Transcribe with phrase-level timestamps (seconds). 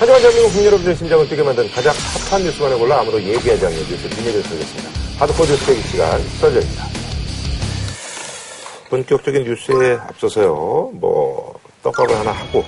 [0.00, 1.92] 하지만 대한민국 국민 여러분들의 심장을 뛰게 만든 가장
[2.30, 4.90] 핫한 뉴스만을 골라 아무도 얘기하지 않는 뉴스 뒷얘기를 쏘겠습니다.
[5.18, 6.84] 하드코드 스테이기 시간 썰전입니다.
[8.88, 11.52] 본격적인 뉴스에 앞서서요, 뭐,
[11.82, 12.64] 떡밥을 하나 하고,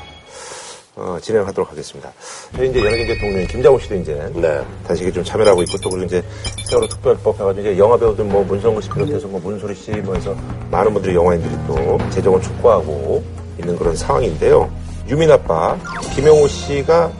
[0.95, 2.12] 어, 진행하도록 하겠습니다.
[2.54, 4.60] 저희 이제 연예계 동료인 김장훈 씨도 이제 네.
[4.87, 6.22] 단식에 좀 참여를 하고 있고 또 그리고 이제
[6.69, 10.37] 세월호 특별법 해가지고 이제 영화 배우들 뭐 문성근 씨 비롯해서 뭐 문소리 씨 뭐 해서
[10.71, 13.24] 많은 분들이 영화인들이 또 재정을 촉구하고
[13.58, 14.71] 있는 그런 상황인데요.
[15.08, 15.76] 유민 아빠
[16.14, 17.10] 김영호 씨가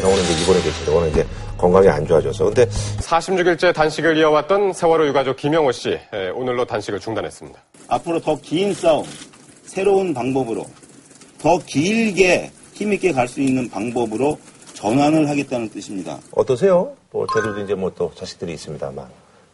[0.00, 0.96] 병원에 이제 입원해 계시죠.
[0.96, 1.26] 오늘 이제
[1.58, 7.58] 건강이 안 좋아져서 근데 46일째 단식을 이어왔던 세월호 유가족 김영호 씨 예, 오늘로 단식을 중단했습니다.
[7.88, 9.04] 앞으로 더 긴 싸움,
[9.64, 10.64] 새로운 방법으로
[11.40, 14.38] 더 길게 힘 있게 갈 수 있는 방법으로
[14.74, 16.18] 전환을 하겠다는 뜻입니다.
[16.32, 16.92] 어떠세요?
[17.10, 19.04] 뭐 저들도 이제 뭐 또 자식들이 있습니다만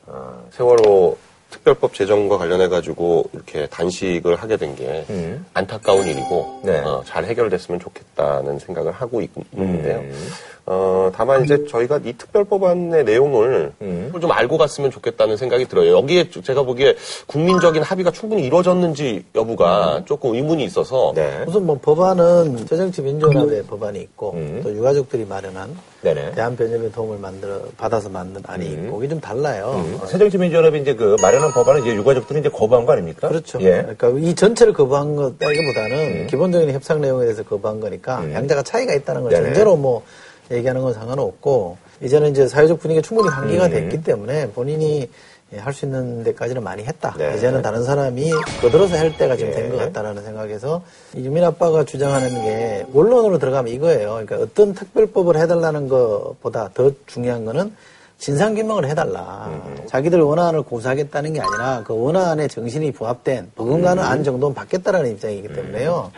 [0.07, 1.17] 아, 세월호
[1.51, 5.47] 특별법 제정과 관련해 가지고 이렇게 단식을 하게 된게 음.
[5.55, 6.79] 안타까운 일이고 네.
[6.81, 10.29] 어, 잘 해결됐으면 좋겠다는 생각을 하고 있, 는데요 음.
[10.69, 14.13] 어, 다만 이제 저희가 이 특별법안의 내용을 음.
[14.21, 15.97] 좀 알고 갔으면 좋겠다는 생각이 들어요.
[15.97, 21.15] 여기에 제가 보기에 국민적인 합의가 충분히 이루어졌는지 여부가 조금 의문이 있어서 음.
[21.15, 21.45] 네.
[21.47, 24.61] 우선 뭐 법안은 새정치 민주연합의 법안이 있고 음.
[24.65, 26.33] 또 유가족들이 마련한 네네.
[26.33, 28.87] 대한 변협의 도움을 만들어 받아서 만든 안이 음.
[28.87, 29.85] 있고 이게 좀 달라요.
[30.03, 33.29] 어, 새정치 민주연합이 이제 그 마련한 법안은 이제 유가족들이 이제 거부한 거 아닙니까?
[33.29, 33.61] 그렇죠.
[33.61, 33.83] 예.
[33.97, 38.33] 그러니까 이 전체를 거부한 것보다는 기본적인 협상 내용에 대해서 거부한 거니까 음.
[38.35, 39.45] 양자가 차이가 있다는 걸 네네.
[39.45, 40.03] 전제로 뭐
[40.51, 43.71] 얘기하는 건 상관없고 이제는 이제 사회적 분위기가 충분히 환기가 음.
[43.71, 45.09] 됐기 때문에 본인이
[45.57, 47.15] 할 수 있는 데까지는 많이 했다.
[47.17, 47.37] 네.
[47.37, 49.85] 이제는 다른 사람이 거들어서 할 때가 지금 된것 예.
[49.85, 50.83] 같다라는 생각에서
[51.15, 54.11] 이 유민 아빠가 주장하는 게 원론으로 들어가면 이거예요.
[54.27, 57.73] 그러니까 어떤 특별법을 해달라는 것보다 더 중요한 거는
[58.19, 59.51] 진상규명을 해달라.
[59.87, 66.11] 자기들 원안을 고수하겠다는 게 아니라 그 원안의 정신이 부합된 버금가는 안 정도는 받겠다라는 입장이기 때문에요.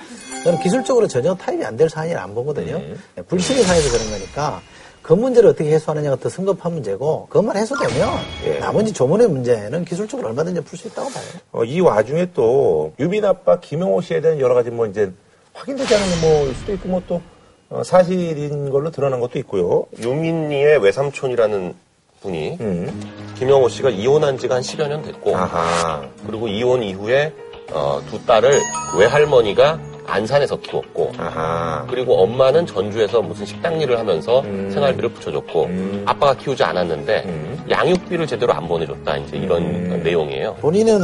[0.44, 2.80] 저는 기술적으로 전혀 타입이 안 될 사안이라 안 보거든요.
[3.26, 4.60] 불신이 사회에서 그런 거니까
[5.02, 8.08] 그 문제를 어떻게 해소하느냐가 더 성급한 문제고 그것만 해소되면
[8.46, 8.58] 예.
[8.58, 11.24] 나머지 조문의 문제는 기술적으로 얼마든지 풀 수 있다고 봐요.
[11.52, 15.10] 어, 이 와중에 또 유민 아빠 김영호 씨에 대한 여러 가지 뭐 이제
[15.54, 17.22] 확인되지 않은 뭐일 수도 있고 뭐또
[17.70, 19.86] 어, 사실인 걸로 드러난 것도 있고요.
[19.98, 21.74] 유민이의 외삼촌이라는
[22.20, 23.34] 분이 음.
[23.38, 26.02] 김영호 씨가 이혼한 지가 한 10여 년 됐고 아하.
[26.26, 27.32] 그리고 이혼 이후에
[27.72, 28.60] 어, 두 딸을
[28.98, 31.86] 외할머니가 안산에서 키웠고 아하.
[31.88, 34.70] 그리고 엄마는 전주에서 무슨 식당 일을 하면서 음.
[34.72, 36.02] 생활비를 붙여줬고 음.
[36.06, 37.64] 아빠가 키우지 않았는데 음.
[37.70, 40.00] 양육비를 제대로 안 보내줬다 이제 이런 음.
[40.02, 40.54] 내용이에요.
[40.60, 41.00] 본인은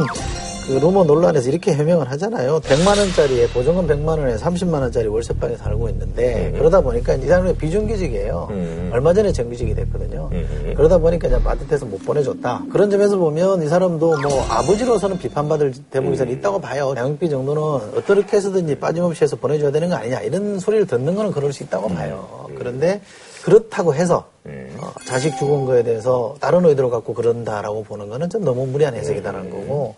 [0.67, 2.59] 그 루머 논란에서 이렇게 해명을 하잖아요.
[2.61, 8.47] 100만 원짜리에 보증금 100만 원에 30만 원짜리 월세방에 살고 있는데 그러다 보니까 이 사람이 비정규직이에요.
[8.49, 8.89] 음.
[8.91, 10.29] 얼마 전에 정규직이 됐거든요.
[10.31, 10.73] 음.
[10.75, 12.63] 그러다 보니까 그냥 빠듯해서 못 보내줬다.
[12.71, 16.29] 그런 점에서 보면 이 사람도 뭐 아버지로서는 비판받을 대목이 음.
[16.29, 16.95] 있다고 봐요.
[16.97, 17.61] 양육비 정도는
[17.97, 21.89] 어떻게 해서든지 빠짐없이 해서 보내줘야 되는 거 아니냐 이런 소리를 듣는 거는 그럴 수 있다고
[21.89, 22.49] 봐요.
[22.57, 23.01] 그런데
[23.43, 28.65] 그렇다고 해서 어, 자식 죽은 거에 대해서 다른 의도를 갖고 그런다라고 보는 거는 좀 너무
[28.65, 29.95] 무리한 해석이다라는 거고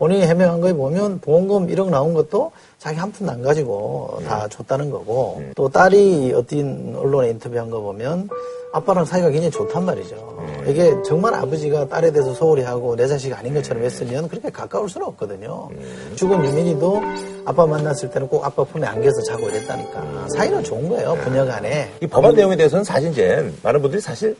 [0.00, 4.90] 본인이 해명한 거에 보면 보험금 1억 나온 것도 자기 한 푼도 안 가지고 다 줬다는
[4.90, 8.30] 거고 또 딸이 어떤 언론에 인터뷰한 거 보면
[8.72, 10.38] 아빠랑 사이가 굉장히 좋단 말이죠.
[10.66, 15.06] 이게 정말 아버지가 딸에 대해서 소홀히 하고 내 자식이 아닌 것처럼 했으면 그렇게 가까울 수는
[15.08, 15.68] 없거든요.
[16.16, 17.02] 죽은 유민이도
[17.44, 20.28] 아빠 만났을 때는 꼭 아빠 품에 안겨서 자고 이랬다니까.
[20.34, 21.90] 사이는 좋은 거예요, 부녀 간에.
[22.00, 24.34] 이 법안 내용에 대해서는 사실 이제 많은 분들이 사실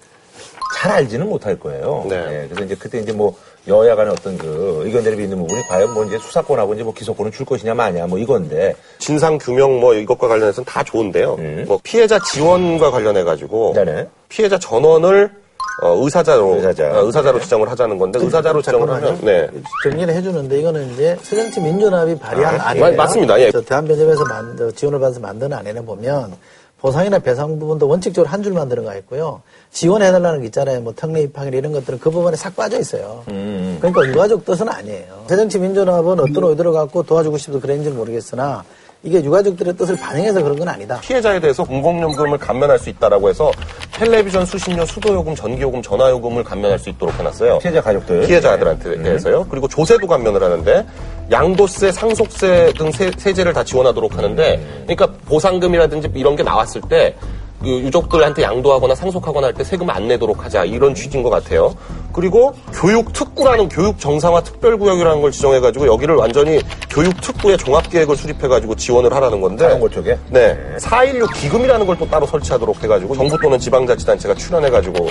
[0.76, 2.06] 잘 알지는 못할 거예요.
[2.08, 2.16] 네.
[2.16, 3.34] 예, 그래서 이제 그때 이제 뭐
[3.68, 7.44] 여야 간의 어떤 그 의견들이 있는 부분이 과연 뭐 이제 수사권하고 이제 뭐 기소권을 줄
[7.44, 11.34] 것이냐 마냐 뭐 이건데 진상 규명 뭐 이것과 관련해서는 다 좋은데요.
[11.38, 11.64] 음.
[11.68, 14.08] 뭐 피해자 지원과 관련해 가지고 네네.
[14.28, 15.30] 피해자 전원을
[15.82, 16.90] 어, 의사자로 의사자.
[16.90, 19.48] 어, 의사자로 지정을 하자는 건데 의사자로 지정을 하면 네.
[19.82, 22.96] 정리를 해주는데 이거는 이제 새정치 민주연합이 발의한 아, 안이에요.
[22.96, 23.40] 맞습니다.
[23.40, 23.50] 예.
[23.50, 26.34] 저 대한변협에서 만, 저 지원을 받아서 만든 안에는 보면
[26.80, 29.42] 보상이나 배상 부분도 원칙적으로 한 줄만 들어가 있고요.
[29.70, 30.80] 지원해달라는 게 있잖아요.
[30.80, 33.22] 뭐 특례 입학일 이런 것들은 그 부분에 싹 빠져 있어요.
[33.28, 33.76] 음.
[33.80, 35.24] 그러니까 유가족 뜻은 아니에요.
[35.28, 38.64] 새정치 민주연합은 어떤 의도를 갖고 도와주고 싶어서 그랬는지 는 모르겠으나
[39.02, 41.00] 이게 유가족들의 뜻을 반영해서 그런 건 아니다.
[41.00, 43.50] 피해자에 대해서 공공요금을 감면할 수 있다라고 해서
[43.92, 47.58] 텔레비전 수신료, 수도요금, 전기요금, 전화요금을 감면할 수 있도록 해놨어요.
[47.58, 49.46] 피해자 가족들 피해자들한테 대해서요.
[49.48, 50.86] 그리고 조세도 감면을 하는데
[51.30, 57.16] 양도세, 상속세 등 세, 세제를 다 지원하도록 하는데 그러니까 보상금이라든지 이런 게 나왔을 때그
[57.64, 61.74] 유족들한테 양도하거나 상속하거나 할 때 세금 안 내도록 하자 이런 취지인 것 같아요.
[62.12, 67.88] 그리고 교육 특구라는 교육 정상화 특별 구역이라는 걸 지정해 가지고 여기를 완전히 교육 특구의 종합
[67.90, 69.64] 계획을 수립해 가지고 지원을 하라는 건데.
[69.64, 70.18] 사용고 쪽에?
[70.30, 70.58] 네.
[70.78, 75.08] 4.16 기금이라는 걸 또 따로 설치하도록 해 가지고 정부 또는 지방 자치단체가 출연해 가지고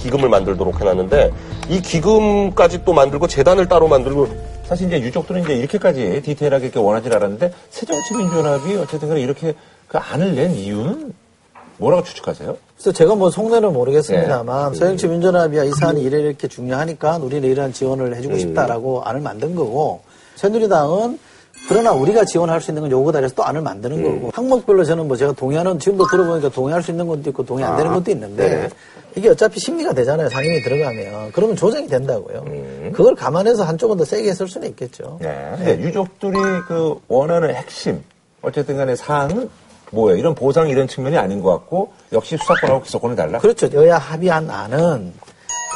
[0.00, 1.30] 기금을 만들도록 해 놨는데
[1.68, 4.26] 이 기금까지 또 만들고 재단을 따로 만들고
[4.64, 9.54] 사실 이제 유족들은 이제 이렇게까지 디테일하게 이렇게 원하지 않았는데 새정치민주연합이 어쨌든 간에 이렇게
[9.86, 11.12] 그 안을 낸 이유는
[11.78, 12.56] 뭐라고 추측하세요?
[12.76, 15.64] 그래서 제가 뭐 속내는 모르겠습니다만 서영치 민주연합이야.
[15.64, 20.00] 이 사안이 이래 이렇게 중요하니까 우리는 이러한 지원을 해주고 싶다라고 안을 만든 거고
[20.36, 21.18] 새누리당은
[21.68, 25.16] 그러나 우리가 지원할 수 있는 건 요거다 그래서 또 안을 만드는 거고 항목별로 저는 뭐
[25.16, 28.68] 제가 동의하는 지금도 들어보니까 동의할 수 있는 것도 있고 동의 안 되는 것도 있는데
[29.14, 30.28] 이게 어차피 심리가 되잖아요.
[30.28, 31.32] 상임위 들어가면.
[31.32, 32.44] 그러면 조정이 된다고요.
[32.92, 35.18] 그걸 감안해서 한쪽은 더 세게 했을 수는 있겠죠.
[35.20, 35.52] 네.
[35.56, 36.32] 근데 유족들이
[36.66, 38.02] 그 원하는 핵심
[38.40, 39.48] 어쨌든 간에 사항은
[39.92, 40.18] 뭐예요?
[40.18, 43.38] 이런 보상 이런 측면이 아닌 것 같고 역시 수사권하고 기소권이 달라.
[43.38, 43.70] 그렇죠.
[43.74, 45.12] 여야 합의한 안은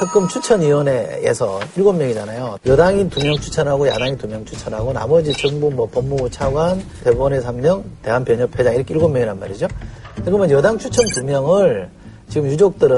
[0.00, 2.58] 특검 추천위원회에서 일곱 명이잖아요.
[2.66, 7.60] 여당이 두 명 추천하고 야당이 두 명 추천하고 나머지 정부 뭐 법무부 차관, 대법원에서 한
[7.60, 9.68] 명, 대한변협회장 이렇게 일곱 명이란 말이죠.
[10.24, 11.88] 그러면 여당 추천 두 명을
[12.28, 12.96] 지금 유족들은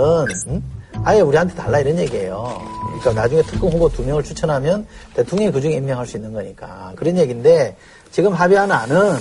[0.49, 0.63] 음?
[1.05, 2.61] 아예 우리한테 달라 이런 얘기예요.
[3.01, 7.77] 그러니까 나중에 특검 후보 두 명을 추천하면 대통령이 그중에 임명할 수 있는 거니까 그런 얘기인데
[8.11, 9.15] 지금 합의한 안은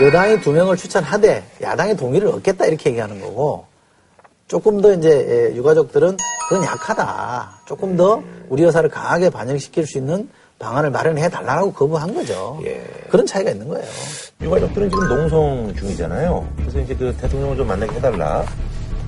[0.00, 3.66] 여당이 두 명을 추천하되 야당의 동의를 얻겠다 이렇게 얘기하는 거고
[4.48, 5.08] 조금 더 이제
[5.52, 6.16] 예, 유가족들은
[6.48, 7.62] 그건 약하다.
[7.66, 10.28] 조금 더 우리 여사를 강하게 반영시킬 수 있는
[10.58, 12.60] 방안을 마련해 달라고 거부한 거죠.
[12.64, 12.82] 예.
[13.10, 13.86] 그런 차이가 있는 거예요.
[14.42, 16.46] 유가족들은 지금 농성 중이잖아요.
[16.56, 18.44] 그래서 이제 그 대통령을 좀 만나게 해달라.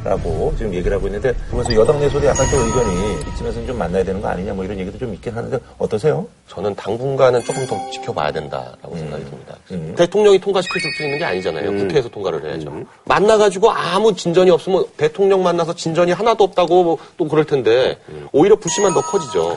[0.05, 4.21] 라고 지금 얘기를 하고 있는데 그래서 여당 내에서도 약간 좀 의견이 이쯤에서는 좀 만나야 되는
[4.21, 6.27] 거 아니냐 뭐 이런 얘기도 좀 있긴 하는데 어떠세요?
[6.49, 9.57] 저는 당분간은 조금 더 지켜봐야 된다라고 생각이 듭니다.
[9.73, 9.95] 음.
[9.97, 11.73] 대통령이 통과시켜 줄 수 있는 게 아니잖아요.
[11.73, 12.85] 국회에서 통과를 해야죠.
[13.05, 17.99] 만나가지고 아무 진전이 없으면 대통령 만나서 진전이 하나도 없다고 뭐또 그럴 텐데
[18.33, 19.57] 오히려 불씨만 더 커지죠.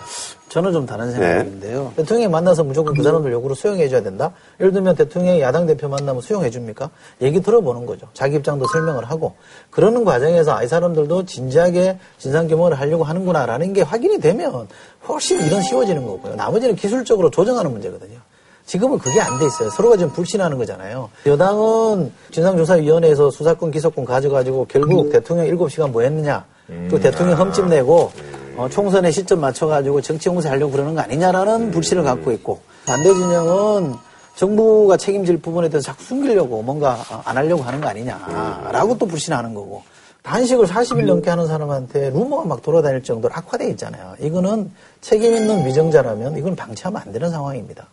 [0.49, 1.91] 저는 좀 다른 생각인데요.
[1.97, 4.31] 대통령이 만나서 무조건 그 사람들 요구를 수용해줘야 된다?
[4.61, 6.89] 예를 들면 대통령이 야당 대표 만나면 수용해줍니까?
[7.21, 8.07] 얘기 들어보는 거죠.
[8.13, 9.35] 자기 입장도 설명을 하고.
[9.69, 14.67] 그러는 과정에 서 아, 이 사람들도 진지하게 진상규명을 하려고 하는구나라는 게 확인이 되면
[15.07, 16.35] 훨씬 일은 쉬워지는 거고요.
[16.35, 18.17] 나머지는 기술적으로 조정하는 문제거든요.
[18.65, 19.69] 지금은 그게 안 돼 있어요.
[19.69, 21.09] 서로가 지금 불신하는 거잖아요.
[21.25, 26.45] 여당은 진상조사위원회에서 수사권, 기소권 가져가지고 결국 대통령 7시간 뭐 했느냐.
[26.89, 28.11] 또 대통령 흠집 내고
[28.57, 33.95] 어, 총선에 시점 맞춰가지고 정치 홍세 하려고 그러는 거 아니냐라는 불신을 갖고 있고 반대 진영은
[34.35, 39.53] 정부가 책임질 부분에 대해서 자꾸 숨기려고 뭔가 어, 안 하려고 하는 거 아니냐라고 또 불신하는
[39.53, 39.83] 거고
[40.27, 44.15] 단식을 40일 넘게 하는 사람한테 루머가 막 돌아다닐 정도로 악화돼 있잖아요.
[44.19, 47.87] 이거는 책임 있는 위정자라면 이건 방치하면 안 되는 상황입니다.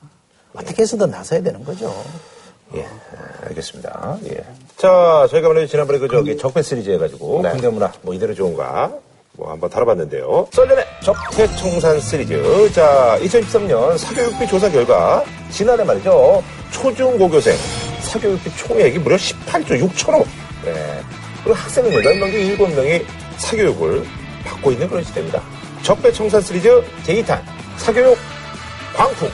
[0.52, 1.94] 어떻게 해서든 나서야 되는 거죠.
[2.75, 2.84] 예,
[3.44, 4.19] 알겠습니다.
[4.31, 4.44] 예.
[4.76, 5.69] 자, 저희가 말이죠.
[5.69, 7.52] 지난번에 그 저기 적폐 시리즈 해가지고 네.
[7.52, 8.90] 군대 문화 뭐 이대로 좋은가
[9.34, 10.48] 뭐 한번 다뤄봤는데요.
[10.50, 12.72] 썰년의 적폐 청산 시리즈.
[12.72, 16.42] 자, 2013년 사교육비 조사 결과 지난해 말이죠.
[16.72, 17.54] 초중고교생
[18.00, 20.26] 사교육비 총액이 무려 18조 6천억.
[20.64, 21.00] 네.
[21.44, 23.05] 그리고 학생은 8명 중 7명이
[23.37, 24.02] 사교육을
[24.44, 25.43] 받고 있는 그런 시대입니다.
[25.82, 27.43] 적폐 청산 시리즈 제2탄
[27.76, 28.17] 사교육
[28.94, 29.29] 광풍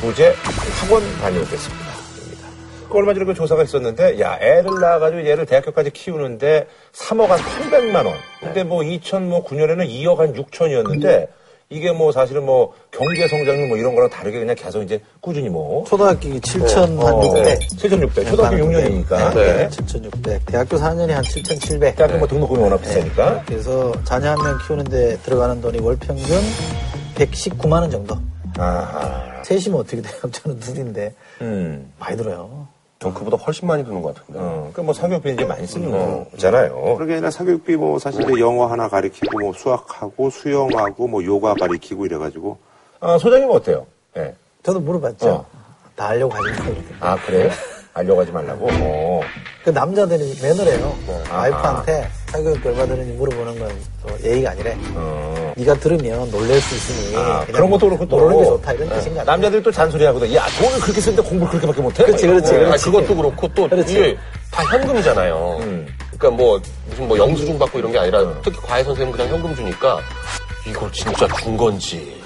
[0.00, 0.34] 부재
[0.80, 1.90] 학원 다녀오겠습니다.
[2.90, 8.04] 그 얼마 전에 그 조사가 있었는데, 야, 애를 낳아가지고 얘를 대학교까지 키우는데 3억 한 800만
[8.04, 8.16] 원.
[8.40, 11.28] 근데 뭐 2009년에는 2억 한 6천이었는데,
[11.72, 15.84] 이게 뭐 사실은 뭐 경제 성장률 뭐 이런 거랑 다르게 그냥 계속 이제 꾸준히 뭐.
[15.84, 16.98] 초등학교 7,600.
[17.00, 17.20] 어,
[17.78, 18.26] 7,600.
[18.26, 19.34] 초등학교 6년이니까.
[19.36, 19.68] 네.
[19.70, 20.46] 7,600.
[20.46, 21.94] 대학교 4년이 한 7,700.
[21.94, 23.44] 대학교 뭐 등록금이 워낙 비싸니까.
[23.46, 26.40] 그래서 자녀 한 명 키우는데 들어가는 돈이 월 평균
[27.14, 28.16] 119만 원 정도.
[28.58, 29.40] 아하.
[29.44, 30.12] 셋이면 어떻게 돼요?
[30.32, 31.92] 저는 둘인데 음.
[32.00, 32.66] 많이 들어요.
[33.00, 34.38] 전 그보다 훨씬 많이 드는 것 같은데.
[34.40, 36.96] 어, 그뭐 사교육비 이제 많이 쓰는 거잖아요.
[36.96, 42.04] 그러게 아니라 사교육비 뭐 사실 이제 영어 하나 가리키고 뭐 수학하고 수영하고 뭐 요가 가리키고
[42.04, 42.58] 이래가지고
[43.00, 43.86] 아, 소장님은 어때요?
[44.18, 44.34] 예.
[44.62, 45.28] 저도 물어봤죠.
[45.30, 45.46] 어.
[45.96, 46.52] 다 하려고 하지.
[46.60, 46.84] 그렇게.
[47.00, 47.50] 아, 그래요?
[47.92, 48.68] 알려고 하지 말라고?
[48.70, 49.20] 어.
[49.64, 50.96] 그 남자들이 매너래요.
[51.28, 51.38] 아하.
[51.42, 54.76] 와이프한테 사교육 얼마 드는지 물어보는 건또 예의가 아니래.
[54.94, 55.52] 어.
[55.56, 58.16] 네가 들으면 놀랄 수 있으니 아, 그런 것도 그렇고 또.
[58.18, 58.94] 모르는 게 좋다 이런 네.
[58.94, 59.32] 뜻인 것 같아요.
[59.36, 60.34] 남자들이 또 잔소리하거든.
[60.34, 62.04] 야, 돈을 그렇게 쓰는데 공부를 그렇게밖에 못해?
[62.04, 62.72] 그렇지, 그렇지, 어.
[62.72, 63.92] 아, 그것도 그렇고 또 그렇지.
[63.92, 64.16] 이게
[64.50, 65.58] 다 현금이잖아요.
[65.60, 65.86] 음.
[66.16, 69.98] 그러니까 뭐 무슨 뭐 영수증 받고 이런 게 아니라 특히 과외 선생님 그냥 현금 주니까
[70.66, 72.20] 이걸 진짜 준 건지.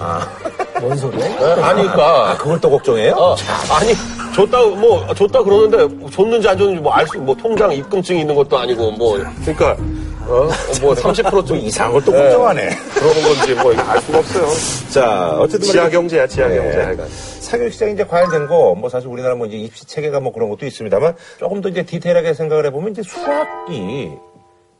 [0.79, 1.25] 뭔 소리야?
[1.65, 2.31] 아니까.
[2.31, 3.13] 아, 그걸 또 걱정해요?
[3.13, 3.35] 어,
[3.71, 3.93] 아니
[4.35, 8.57] 줬다 뭐 줬다 그러는데 줬는지 안 줬는지 뭐 알 수 뭐 통장 입금증이 있는 것도
[8.57, 9.77] 아니고 뭐 그러니까
[10.27, 10.49] 어
[10.81, 12.69] 뭐 30%좀 이상한 걸 또 걱정하네.
[12.95, 14.89] 그러는 건지 뭐 알 수가 없어요.
[14.89, 15.87] 자, 어쨌든 지하.
[15.89, 16.57] 경제야 지하 네.
[16.57, 16.77] 경제.
[16.81, 17.07] 하여간.
[17.39, 20.65] 사교육 시장이 이제 과열된 거, 뭐 사실 우리나라 뭐 이제 입시 체계가 뭐 그런 것도
[20.65, 24.09] 있습니다만 조금 더 이제 디테일하게 생각을 해보면 이제 수학이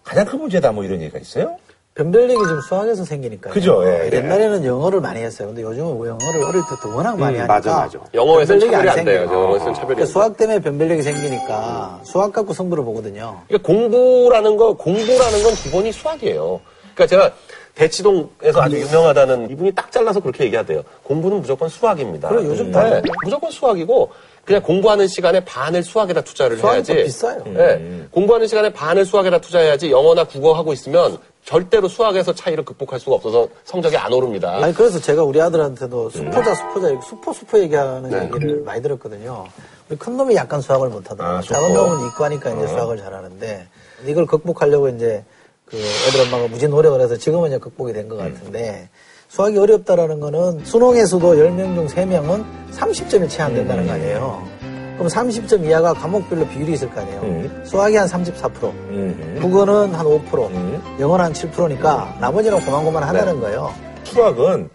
[0.04, 1.56] 가장 큰 문제다 뭐 이런 얘기가 있어요?
[1.96, 3.54] 변별력이 지금 수학에서 생기니까요.
[3.54, 4.18] 그죠, 예, 예.
[4.18, 5.48] 옛날에는 영어를 많이 했어요.
[5.48, 7.54] 근데 요즘은 뭐 영어를 어릴 때부터 워낙 많이 하니까.
[7.54, 8.00] 맞아, 맞아.
[8.14, 9.30] 영어에서는 차별이 안 생겨요.
[9.30, 9.34] 돼요.
[9.34, 10.06] 영어에서는 차별이 그러니까.
[10.06, 13.42] 수학 때문에 변별력이 생기니까 수학 갖고 승부를 보거든요.
[13.48, 16.60] 그러니까 공부라는 거, 공부라는 건 기본이 수학이에요.
[16.96, 17.32] 그러니까 제가
[17.76, 20.84] 대치동에서 아주 유명하다는 이분이 딱 잘라서 그렇게 얘기하대요.
[21.04, 22.28] 공부는 무조건 수학입니다.
[22.28, 24.12] 그래, 요즘 네, 다 무조건 수학이고
[24.44, 26.94] 그냥 공부하는 시간에 반을 수학에다 투자를 해야지.
[26.94, 27.44] 또 비싸요.
[27.58, 28.06] 예.
[28.12, 33.48] 공부하는 시간에 반을 수학에다 투자해야지 영어나 국어 하고 있으면 절대로 수학에서 차이를 극복할 수가 없어서
[33.66, 34.58] 성적이 안 오릅니다.
[34.64, 38.24] 아니 그래서 제가 우리 아들한테도 수포자 수포자 수포 수포 얘기하는 네.
[38.26, 39.46] 얘기를 많이 들었거든요.
[39.90, 41.38] 우리 큰 놈이 약간 수학을 못하더라고요.
[41.38, 41.74] 아, 작은.
[41.74, 43.68] 놈은 이과니까 이제 수학을 잘하는데
[44.08, 45.24] 이걸 극복하려고 이제
[45.66, 48.90] 그 애들 엄마가 무지 노력을 해서 지금은 이제 극복이 된 것 같은데
[49.30, 54.48] 수학이 어렵다라는 거는 수능에서도 10명 중 3명은 30점이 채 안 된다는 거 아니에요.
[54.96, 57.22] 그럼 30점 이하가 과목별로 비율이 있을 거 아니에요.
[57.22, 57.64] 음.
[57.66, 59.38] 수학이 한 34%, 음.
[59.42, 60.82] 국어는 한 5%, 음.
[61.00, 63.74] 영어는 한 7%니까 나머지는 고만고만 하다는 거예요.
[64.04, 64.70] 수학은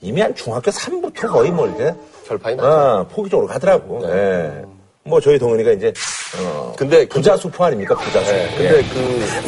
[0.00, 1.94] 이미 한 중학교 3부터 거의 뭐 이렇게
[2.26, 2.68] 절판이 나죠.
[2.68, 4.02] 아, 포기적으로 가더라고.
[4.04, 4.62] 예.
[5.04, 5.92] 뭐 저희 동현이가 이제
[6.40, 7.94] 어, 근데 부자 수포 아닙니까?
[7.96, 8.36] 부자 수포.
[8.36, 8.82] 네, 근데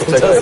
[0.05, 0.33] 그 제가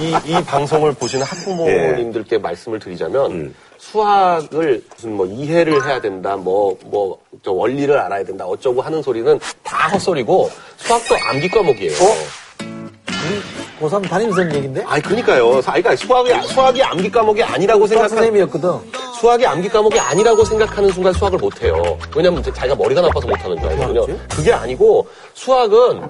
[0.00, 3.54] 이, 이 방송을 보시는 학부모님들께 말씀을 드리자면 음.
[3.78, 10.50] 수학을 무슨 뭐 이해를 해야 된다, 뭐뭐저 원리를 알아야 된다, 어쩌고 하는 소리는 다 헛소리고
[10.76, 11.92] 수학도 암기 과목이에요.
[13.80, 14.82] 고3 담임선 얘기인데?
[14.86, 15.02] 아니
[15.66, 18.70] 아니, 그러니까 수학이 수학이 암기 과목이 아니라고 생각하는 선생님이었거든.
[19.20, 21.98] 수학이 암기 과목이 아니라고 생각하는 순간 수학을 못해요.
[22.14, 24.06] 왜냐면 자기가 머리가 나빠서 못하는 줄 알거든요.
[24.28, 26.02] 그게 아니고 수학은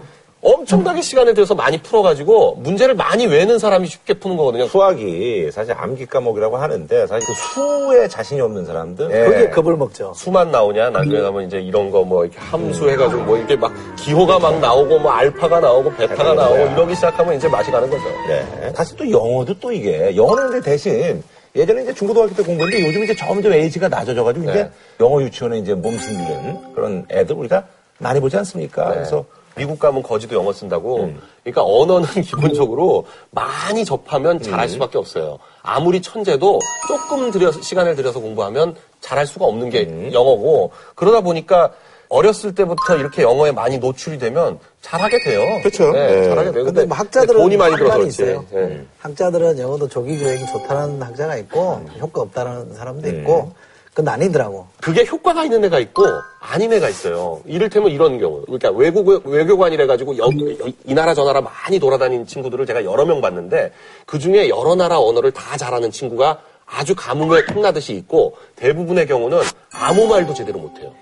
[0.47, 4.67] 엄청나게 시간을 들여서 많이 풀어가지고 문제를 많이 외는 사람이 쉽게 푸는 거거든요.
[4.69, 9.25] 수학이 사실 암기 과목이라고 하는데 사실 그 수에 자신이 없는 사람들 예.
[9.25, 10.13] 거기에 겁을 먹죠.
[10.15, 14.39] 수만 나오냐 나중에 가면 이제 이런 거 뭐 이렇게 함수 해가지고 뭐 이렇게 막 기호가
[14.39, 18.05] 막 나오고 뭐 알파가 나오고 베타가 나오고 이러기 시작하면 이제 맛이 가는 거죠.
[18.29, 18.73] 네.
[18.77, 21.25] 사실 또 영어도 또 이게 영어는 근데 대신
[21.57, 24.71] 예전에 이제 중고등학교 때 공부했는데 요즘 이제 점점 에이지가 낮아져가지고 이제 네.
[25.01, 27.65] 영어 유치원에 이제 몸 숨기는 그런 애들 우리가
[27.99, 28.89] 많이 보지 않습니까?
[28.91, 28.95] 네.
[28.97, 29.25] 그래서
[29.57, 31.05] 미국 가면 거지도 영어 쓴다고.
[31.05, 31.21] 음.
[31.43, 34.43] 그러니까 언어는 기본적으로 많이 접하면 음.
[34.43, 35.39] 잘할 수밖에 없어요.
[35.63, 40.11] 아무리 천재도 조금 들여서 시간을 들여서 공부하면 잘할 수가 없는 게 음.
[40.13, 41.73] 영어고 그러다 보니까
[42.09, 45.41] 어렸을 때부터 이렇게 영어에 많이 노출이 되면 잘하게 돼요.
[45.65, 45.91] 그쵸.
[45.91, 46.29] 네, 네.
[46.29, 46.65] 잘하게 돼요.
[46.65, 48.09] 근데 뭐 학자들은 돈이 많이 들어서 그렇지.
[48.23, 48.45] 있어요.
[48.53, 48.85] 네.
[49.01, 53.53] 학자들은 영어도 조기 교육이 좋다는 학자가 있고 효과 없다는 사람도 있고
[53.97, 54.67] 그건 아니더라고.
[54.79, 56.05] 그게 효과가 있는 애가 있고
[56.39, 57.41] 아닌 애가 있어요.
[57.47, 58.43] 이를테면 이런 경우.
[58.45, 63.07] 그러니까 외국 외교관이라 가지고 여- 여- 이 나라 저 나라 많이 돌아다니는 친구들을 제가 여러
[63.07, 63.73] 명 봤는데
[64.05, 69.41] 그 중에 여러 나라 언어를 다 잘하는 친구가 아주 가뭄에 콩나듯이 있고 대부분의 경우는
[69.73, 70.93] 아무 말도 제대로 못해요.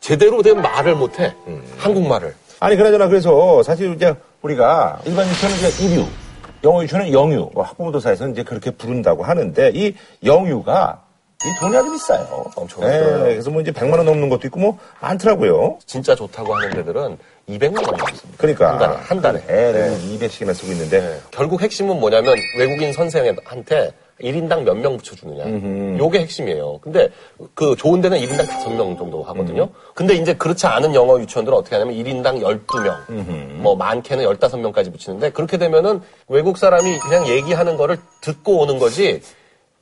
[0.00, 1.34] 제대로 된 말을 못해.
[1.78, 2.34] 한국말을.
[2.60, 6.04] 아니 그나저나 그래서 사실 이제 우리가 일반 유치원은 이제 일유,
[6.62, 9.94] 영어 유치원은 영유, 뭐 학부모들 사이에서는 이제 그렇게 부른다고 하는데 이
[10.26, 11.03] 영유가
[11.46, 12.44] 이 돈이 아주 비싸요.
[12.56, 13.22] 엄청 네, 비싸요.
[13.24, 15.78] 그래서 뭐 이제 100만 원 넘는 것도 있고 뭐 많더라고요.
[15.86, 18.38] 진짜 좋다고 하는 데들은 200만 원 받습니다.
[18.38, 18.96] 그러니까 한 달에.
[18.96, 19.42] 한 달에.
[19.48, 21.20] 애를 200씩이나 쓰고 있는데 네.
[21.30, 25.98] 결국 핵심은 뭐냐면 외국인 선생한테 1인당 몇 명 붙여주느냐.
[25.98, 26.78] 요게 핵심이에요.
[26.80, 27.08] 근데
[27.52, 29.68] 그 좋은 데는 1인당 5명 정도 하거든요.
[29.92, 35.58] 근데 이제 그렇지 않은 영어 유치원들은 어떻게 하냐면 1인당 12명, 뭐 많게는 15명까지 붙이는데 그렇게
[35.58, 39.20] 되면은 외국 사람이 그냥 얘기하는 거를 듣고 오는 거지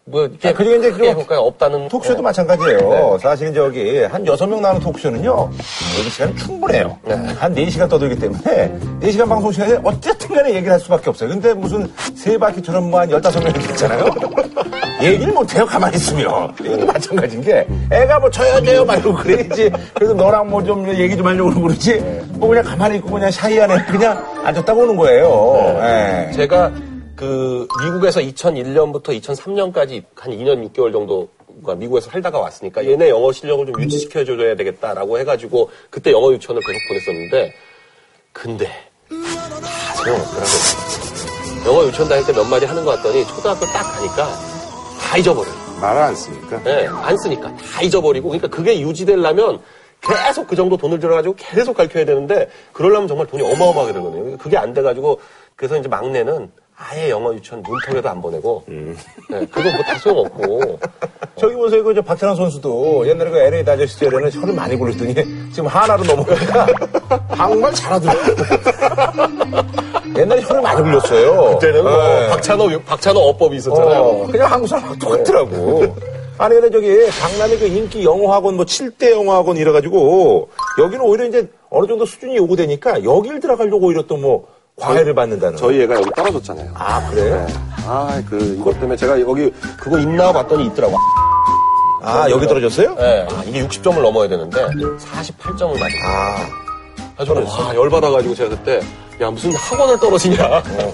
[0.05, 2.23] 뭐 이렇게 아, 그리고 이제 그거 효과가 없다는 토크쇼도 어.
[2.23, 3.19] 마찬가지예요.
[3.23, 5.51] 사실은 저기 한 여섯 명 나오는 토크쇼는요.
[5.99, 6.99] 얘기 시간이 충분해요.
[7.39, 11.29] 한 4시간 떠들기 때문에 4시간 방송 시간에 어쨌든 간에 얘기를 할 수밖에 없어요.
[11.31, 14.07] 근데 무슨 세 바퀴처럼 뭐한 15명이 있잖아요.
[15.03, 16.53] 얘기를 못해요, 가만히 있으면.
[16.61, 19.71] 이것도 마찬가지인 게 애가 뭐 저요, 저요 말고 그래야지.
[19.95, 21.99] 그래서 너랑 뭐 좀 얘기 좀 하려고 그러지.
[22.35, 25.77] 뭐 그냥 가만히 있고 그냥 샤이한 애 그냥 앉았다고 오는 거예요.
[25.81, 26.33] 예.
[26.35, 26.71] 제가
[27.23, 31.29] 그 미국에서 2001년부터 2003년까지 한 2년 6개월 정도
[31.77, 37.55] 미국에서 살다가 왔으니까 얘네 영어 실력을 좀 유지시켜줘야 되겠다라고 해가지고 그때 영어 유치원을 계속 보냈었는데
[38.33, 41.67] 근데 다 소용없더라고요.
[41.67, 44.29] 영어 유치원 다닐 때 몇 마디 하는 것 같더니 초등학교 딱 가니까
[45.01, 45.55] 다 잊어버려요.
[45.81, 46.61] 말을 안 쓰니까.
[46.67, 49.61] 예, 안 쓰니까 다 잊어버리고 그러니까 그게 유지되려면
[50.01, 54.39] 계속 그 정도 돈을 들여가지고 계속 가르쳐야 되는데 그러려면 정말 돈이 어마어마하게 들거든요.
[54.39, 55.21] 그게 안 돼가지고
[55.55, 56.51] 그래서 이제 막내는
[56.91, 60.79] 아예 영어 유치원 문턱에도 안 보내고 예, 그거 뭐 다 소용없고
[61.37, 65.15] 저기 보세요, 그, 저, 박찬호 선수도 옛날에 그 LA 다저 시절에는 혀를 많이 굴렸더니
[65.53, 66.67] 지금 하나로 넘어가니까
[67.31, 68.37] 한국말 잘하더라고요.
[70.19, 71.59] 옛날에 혀를 많이 굴렸어요.
[71.59, 72.29] 그때는 뭐 네.
[72.29, 74.01] 박찬호 박찬호 어법이 있었잖아요.
[74.03, 75.97] 어, 그냥 한국 사람하고 똑같더라고.
[76.39, 80.49] 아니, 근데 저기, 강남의 그 인기 영어학원, 뭐, 7대 영어학원 이래가지고,
[80.79, 84.49] 여기는 오히려 이제 어느 정도 수준이 요구되니까, 여길 들어가려고 오히려 또 뭐,
[84.83, 85.57] 과외를 받는다는.
[85.57, 86.71] 저희 애가 여기 떨어졌잖아요.
[86.75, 87.47] 아, 그래?
[87.87, 90.97] 아, 그 이것 때문에 제가 여기 그거 있나 봤더니 있더라고.
[92.03, 92.95] 아, 여기 떨어졌어요?
[92.97, 96.03] 네, 아, 이게 60점을 넘어야 되는데 48점을 맞았어요.
[96.05, 98.81] 아, 그래서 와 열받아가지고 제가 그때
[99.21, 100.45] 야 무슨 학원을 떨어지냐.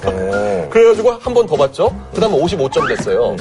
[0.04, 0.68] 어.
[0.70, 1.90] 그래가지고 한 번 더 봤죠.
[2.14, 3.36] 그 다음에 55점 됐어요.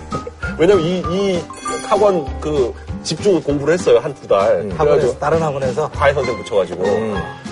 [0.58, 1.44] 왜냐면 이, 이
[1.86, 4.38] 학원 그 집중 공부를 했어요 한 두 달.
[4.70, 6.82] 학원에서 그래가지고 다른 학원에서 과외 선생 붙여가지고.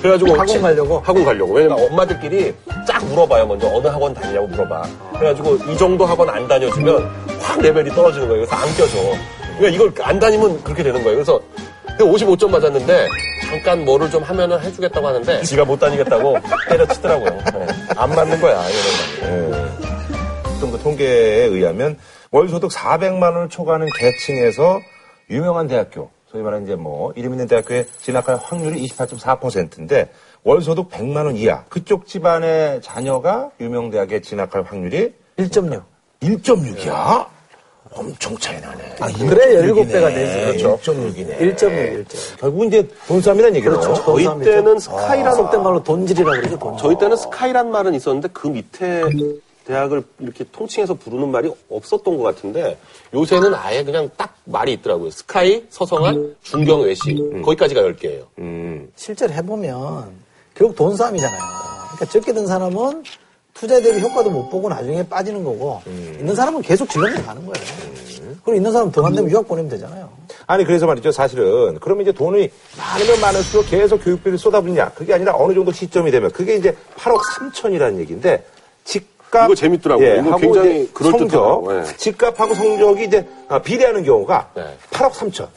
[0.03, 0.99] 그래가지고 학원 치- 가려고?
[1.01, 1.55] 학원 가려고.
[1.55, 2.55] 왜냐면 엄마들끼리
[2.87, 3.67] 쫙 물어봐요 먼저.
[3.69, 4.83] 어느 학원 다니냐고 물어봐.
[5.19, 8.45] 그래가지고 이 정도 학원 안 다녀주면 확 레벨이 떨어지는 거예요.
[8.47, 8.97] 그래서 안 껴줘.
[9.59, 11.17] 그러니까 이걸 안 다니면 그렇게 되는 거예요.
[11.17, 11.41] 그래서
[11.99, 13.09] 55점 맞았는데
[13.49, 16.37] 잠깐 뭐를 좀 하면은 해주겠다고 하는데 지가 못 다니겠다고
[16.69, 17.31] 때려치더라고요.
[17.55, 17.67] 네.
[17.97, 18.63] 안 맞는 거야
[19.21, 19.69] 이거는
[20.57, 21.97] 어떤 그 통계에 의하면
[22.31, 24.79] 월 소득 400만 원을 초과하는 계층에서
[25.31, 30.11] 유명한 대학교, 소위 말하는 이제 뭐 이름 있는 대학교에 진학할 확률이 28.4%인데
[30.45, 35.83] 월소득 100만 원 이하 그쪽 집안의 자녀가 유명 대학에 진학할 확률이 1.6.
[36.21, 37.27] 1.6이야.
[37.95, 38.97] 엄청 차이 나네.
[39.01, 40.63] 아, 그래 17배가 되지.
[40.63, 40.93] 그렇죠.
[40.93, 41.39] 1.6이네.
[41.39, 42.39] 1.6, 1.6.
[42.39, 43.71] 결국 이제 돈싸움이란 얘기죠.
[43.71, 43.95] 그렇죠.
[43.95, 44.81] 저희 돈 때는 싸움이죠.
[44.81, 46.77] 스카이라는 속된 말로 돈질이라고 그러죠, 돈.
[46.77, 49.03] 저희 때는 스카이란 말은 있었는데 그 밑에
[49.69, 52.79] 대학을 이렇게 통칭해서 부르는 말이 없었던 것 같은데
[53.13, 55.11] 요새는 아예 그냥 딱 말이 있더라고요.
[55.11, 58.89] 스카이, 서성한, 중경, 외시 거기까지가 10개예요.
[58.97, 60.11] 실제로 해보면
[60.55, 61.39] 결국 돈 싸움이잖아요.
[61.85, 63.05] 그러니까 적게 든 사람은
[63.53, 67.67] 투자 대비 효과도 못 보고 나중에 빠지는 거고 있는 사람은 계속 질러내 가는 거예요.
[68.45, 70.09] 그리고 있는 사람 더 안 되면 유학 보내면 되잖아요.
[70.47, 75.53] 아니 그래서 말이죠 사실은 그러면 이제 돈이 많으면 많을수록 계속 교육비를 쏟아붓냐 그게 아니라 어느
[75.53, 78.47] 정도 시점이 되면 그게 이제 8억 3천이라는 얘기인데
[79.29, 80.15] 집값 이거 재밌더라고요.
[80.17, 81.85] 이거 하고 굉장히 그럴듯하더라고요.
[81.85, 81.97] 성적 예.
[81.97, 84.77] 집값하고 성적이 이제 아, 비례하는 경우가 네.
[84.91, 85.49] 8억 3천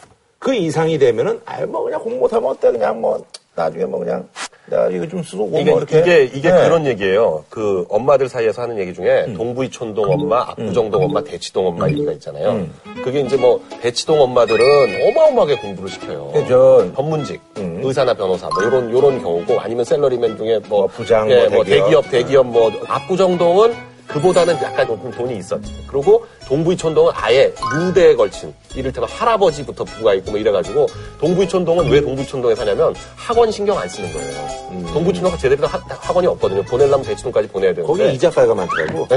[0.41, 4.27] 그 이상이 되면은 아유 뭐 그냥 공부 못하면 어때 그냥 뭐 나중에 뭐 그냥
[4.65, 6.63] 내가 이거 좀 쓰고 뭐 이게, 이렇게 이게, 이게 네.
[6.63, 7.45] 그런 얘기예요.
[7.49, 12.65] 그 엄마들 사이에서 하는 얘기 중에 동부이촌동 엄마, 압구정동 엄마, 대치동 엄마 얘기가 있잖아요.
[13.03, 16.31] 그게 이제 뭐 대치동 엄마들은 어마어마하게 공부를 시켜요.
[16.33, 16.91] 그죠.
[16.95, 21.63] 전문직, 의사나 변호사, 뭐 요런 요런 경우고 아니면 셀러리맨 중에 뭐, 뭐 부장, 예, 뭐뭐
[21.65, 21.85] 대기업.
[21.85, 25.71] 대기업, 대기업 뭐 압구정동은 그보다는 약간 조금 돈이 있었지.
[25.87, 30.87] 그리고 동부이촌동은 아예 무대에 걸친 이를테면 할아버지부터 부가 있고 뭐 이래가지고
[31.19, 34.47] 동부이촌동은 왜 동부이촌동에 사냐면 학원 신경 안 쓰는 거예요.
[34.93, 36.61] 동부이촌동은 제대로 된 학- 학원이 없거든요.
[36.63, 39.07] 보내려면 대치동까지 보내야 되는데 거기 이자가가 많더라고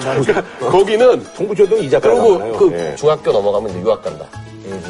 [0.70, 2.94] 거기는 동부초등 이자가가 그리고 많아요 그 예.
[2.96, 4.26] 중학교 넘어가면 이제 유학 간다.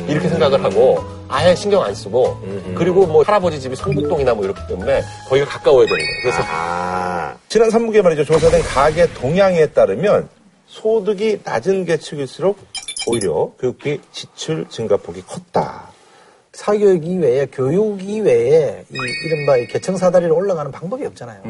[0.08, 2.38] 이렇게 생각을 하고 아예 신경 안 쓰고
[2.76, 6.20] 그리고 뭐 할아버지 집이 성북동이나 뭐 이렇기 때문에 거기가 가까워야 되는 거예요.
[6.22, 8.24] 그래서 아, 지난 3부에 말이죠.
[8.24, 10.28] 조사된 가계 동향에 따르면
[10.66, 12.58] 소득이 낮은 계층일수록
[13.08, 15.90] 오히려 교육비 지출 증가폭이 컸다.
[16.52, 21.42] 사교육 이외에 교육 이외에 이 이른바 이 계층 사다리로 올라가는 방법이 없잖아요.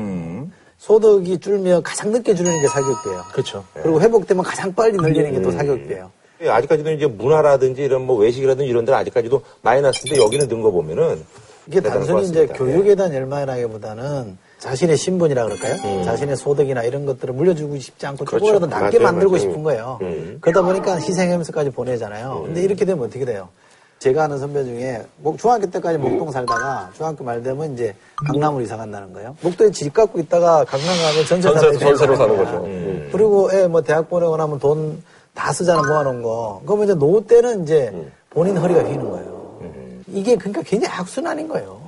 [0.79, 3.25] 소득이 줄면 가장 늦게 줄이는 게 사교육비예요.
[3.33, 3.65] 그렇죠.
[3.75, 6.11] 그리고 회복되면 가장 빨리 늘리는 게 또 사교육비예요.
[6.49, 11.23] 아직까지도 이제 문화라든지 이런 뭐 외식이라든지 이런 데는 아직까지도 마이너스인데 여기는 는거 보면은
[11.67, 12.55] 이게 단순히 것 이제 같습니다.
[12.65, 16.03] 교육에 대한 열망이라기보다는 자신의 신분이라 그럴까요?
[16.05, 18.45] 자신의 소득이나 이런 것들을 물려주고 싶지 않고 그렇죠.
[18.47, 19.41] 조금이라도 낮게 맞아요, 만들고 맞아요.
[19.43, 19.99] 싶은 거예요.
[20.41, 22.43] 그러다 보니까 희생하면서까지 보내잖아요.
[22.47, 23.49] 근데 이렇게 되면 어떻게 돼요?
[24.01, 27.95] 제가 아는 선배 중에 목- 중학교 때까지 목동 살다가 중학교 말 되면 이제
[28.27, 29.37] 강남으로 이사 간다는 거예요.
[29.43, 32.37] 목동에 집 갖고 있다가 강남 가면 전세 전세로 사는.
[32.37, 32.65] 거죠.
[32.65, 33.11] 음.
[33.13, 35.03] 그리고 애뭐 대학 보내고 나면 돈
[35.35, 36.63] 다 쓰잖아 모아놓은 거.
[36.67, 37.93] 그러면 이제 노후 때는 이제
[38.31, 39.41] 본인 허리가 휘는 거예요.
[40.09, 41.83] 이게 그러니까 굉장히 악순환인 거예요.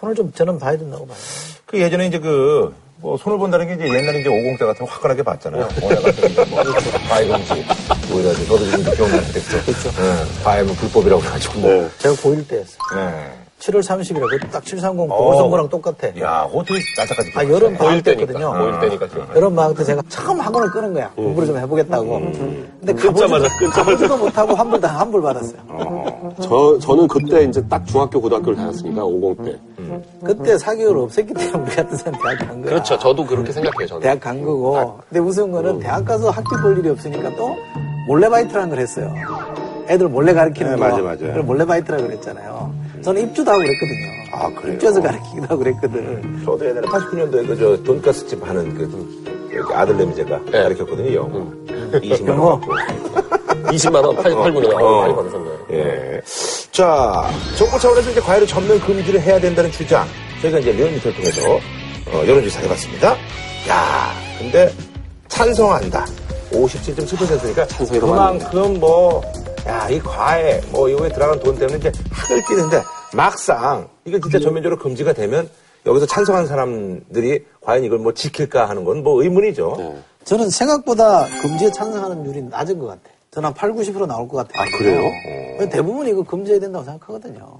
[0.00, 1.16] 오늘 좀 저는 봐야 된다고 봐요.
[1.64, 5.22] 그 예전에 이제 그, 뭐 손을 본다는 게 이제 옛날에 이제 50대 같은 거 화끈하게
[5.22, 5.68] 봤잖아요.
[5.82, 6.62] 오늘 같은 게 뭐,
[7.08, 7.64] 과외금지,
[8.08, 9.64] 뭐 이래가지고 저도 좀 기억나는 데 있어.
[9.64, 9.90] 그렇죠.
[10.44, 11.90] 과외면 불법이라고 해가지고 뭐.
[11.98, 12.78] 제가 고1 때였어요.
[12.94, 13.32] 네.
[13.58, 16.08] 7월 30일에 그때 딱730 보궐선거랑 똑같아.
[16.20, 17.30] 야, 어떻게 날짜까지.
[17.36, 18.04] 아, 여름 방학.
[18.04, 18.52] 때거든요.
[18.52, 19.06] 고일 때니까.
[19.34, 21.08] 여름 방학 때 제가 처음 학원을 끄는 거야.
[21.16, 22.20] 공부를 좀 해보겠다고.
[22.20, 23.82] 근데 끊자마자, 가보지도- 끊자마자.
[23.82, 26.34] 가보지도 못하고 환불 다 환불 받았어요.
[26.40, 29.58] 저, 저는 그때 이제 딱 중학교, 고등학교를 다녔으니까, 50 때.
[30.22, 32.70] 그때 사교육을 없앴기 때문에 우리 같은 사람 대학 간 거야.
[32.72, 32.98] 그렇죠.
[32.98, 34.02] 저도 그렇게 생각해요, 저는.
[34.02, 34.98] 대학 간 거고.
[35.08, 37.56] 근데 무서운 거는 대학 가서 학교 볼 일이 없으니까 또
[38.06, 39.14] 몰래바이트라는 걸 했어요.
[39.88, 40.84] 애들 몰래 가르치는 네, 거.
[40.88, 41.26] 맞아, 맞아.
[41.26, 42.85] 그걸 몰래바이트라고 그랬잖아요.
[43.06, 44.12] 저는 입주도 하고 그랬거든요.
[44.32, 44.74] 아, 그래요?
[44.74, 46.42] 입주해서 가르치기도 하고 그랬거든.
[46.44, 50.62] 저도 옛날에 89년도에 그저 돈가스집 하는 그 아들내미 제가 네.
[50.64, 51.46] 가르쳤거든요, 영어.
[52.00, 52.44] 20만 영어?
[52.46, 52.60] 원.
[52.62, 52.74] 받고.
[53.70, 54.74] 20만 원, 8, 8, 9년.
[54.74, 55.00] 어.
[55.02, 55.58] 많이 받으셨네요.
[55.70, 56.20] 예.
[56.72, 60.04] 자, 정부 차원에서 이제 과외를 전면 금지를 해야 된다는 주장.
[60.42, 61.42] 저희가 이제 리얼미터를 통해서
[62.08, 63.16] 어, 여론조사 해봤습니다.
[63.68, 64.72] 야, 근데
[65.28, 66.06] 찬성한다.
[66.50, 69.22] 57.7%니까 찬성이 더 그만큼 뭐,
[69.68, 72.82] 야, 이 과외, 뭐, 이거에 들어간 돈 때문에 이제 학을 뛰는데
[73.14, 75.48] 막상 이거 진짜 전면적으로 금지가 되면
[75.84, 79.96] 여기서 찬성한 사람들이 과연 이걸 뭐 지킬까 하는 건 뭐 의문이죠.
[80.24, 83.02] 저는 생각보다 금지에 찬성하는 율이 낮은 것 같아.
[83.30, 84.62] 저는 한 8, 90% 나올 것 같아요.
[84.62, 85.00] 아, 그래요?
[85.60, 85.68] 어.
[85.68, 87.58] 대부분 이거 금지해야 된다고 생각하거든요.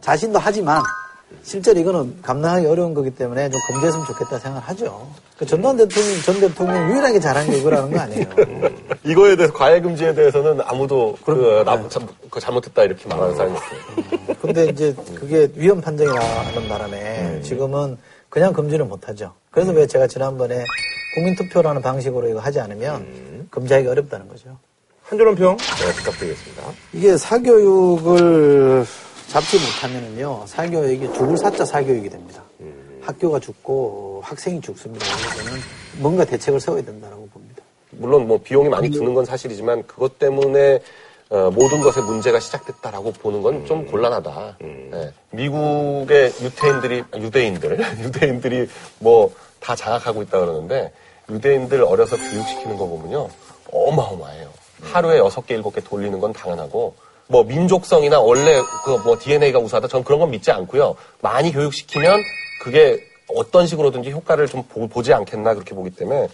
[0.00, 0.80] 자신도 하지만
[1.42, 5.08] 실제로 이거는 감당하기 어려운 거기 때문에 좀 검토했으면 좋겠다 생각하죠.
[5.38, 8.26] 그 전두환 대통령, 전 대통령 유일하게 잘한 게 이거라는 거 아니에요.
[9.04, 14.36] 이거에 대해서 과외 금지에 대해서는 아무도 그, 나, 참, 그 잘못했다 이렇게 말하는 사람이 없어요.
[14.42, 17.96] 근데 이제 그게 위헌 판정이 나는 바람에 지금은
[18.28, 19.32] 그냥 금지를 못 하죠.
[19.50, 20.64] 그래서 왜 제가 지난번에
[21.14, 24.58] 국민투표라는 방식으로 이거 하지 않으면 금지하기 어렵다는 거죠.
[25.04, 26.62] 한준원 평 네, 부탁드리겠습니다.
[26.92, 28.84] 이게 사교육을
[29.28, 32.42] 잡지 못하면은요, 사교육이 죽을 사자 사교육이 됩니다.
[33.02, 35.04] 학교가 죽고 학생이 죽습니다.
[35.06, 35.60] 그래서 저는
[35.98, 37.62] 뭔가 대책을 세워야 된다고 봅니다.
[37.90, 40.80] 물론 뭐 비용이 많이 드는 건 사실이지만 그것 때문에
[41.30, 44.56] 어, 모든 것에 문제가 시작됐다라고 보는 건좀 곤란하다.
[44.62, 45.12] 예.
[45.30, 48.68] 미국의 유태인들이 아, 유대인들 유대인들이
[49.00, 50.92] 뭐 다 장악하고 있다 그러는데
[51.28, 53.28] 유대인들 어려서 교육시키는 거 보면요
[53.72, 54.48] 어마어마해요.
[54.80, 56.94] 하루에 여섯 개 일곱 개 돌리는 건 당연하고
[57.28, 60.96] 뭐 민족성이나 원래 그 뭐 DNA가 우수하다 전 그런 건 믿지 않고요.
[61.20, 62.20] 많이 교육시키면
[62.62, 66.28] 그게 어떤 식으로든지 효과를 좀 보, 지 않겠나 그렇게 보기 때문에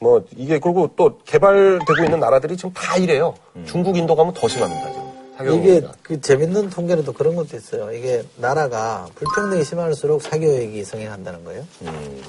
[0.00, 3.34] 뭐 이게 그리고 또 개발되고 있는 나라들이 지금 다 이래요.
[3.66, 5.10] 중국, 인도 가면 더 심합니다 지금.
[5.60, 5.82] 이게.
[6.02, 7.92] 그 재밌는 통계는 또 그런 것도 있어요.
[7.92, 11.64] 이게 나라가 불평등이 심할수록 사교육이 성행한다는 거예요.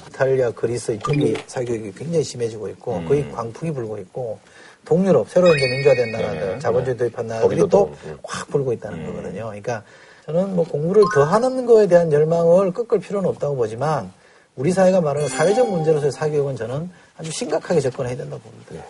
[0.08, 4.38] 이탈리아, 그리스 이쪽이 사교육이 굉장히 심해지고 있고 거의 광풍이 불고 있고
[4.84, 8.18] 동유럽 새로 이제 민주화된 나라들 자본주의 도입한 나라들이 거기도 또 또, 음.
[8.24, 9.46] 확 불고 있다는 거거든요.
[9.46, 9.82] 그러니까
[10.26, 14.12] 저는 뭐 공부를 더 하는 거에 대한 열망을 꺾을 필요는 없다고 보지만
[14.56, 18.84] 우리 사회가 말하는 사회적 문제로서의 사교육은 저는 아주 심각하게 접근해야 된다고 봅니다.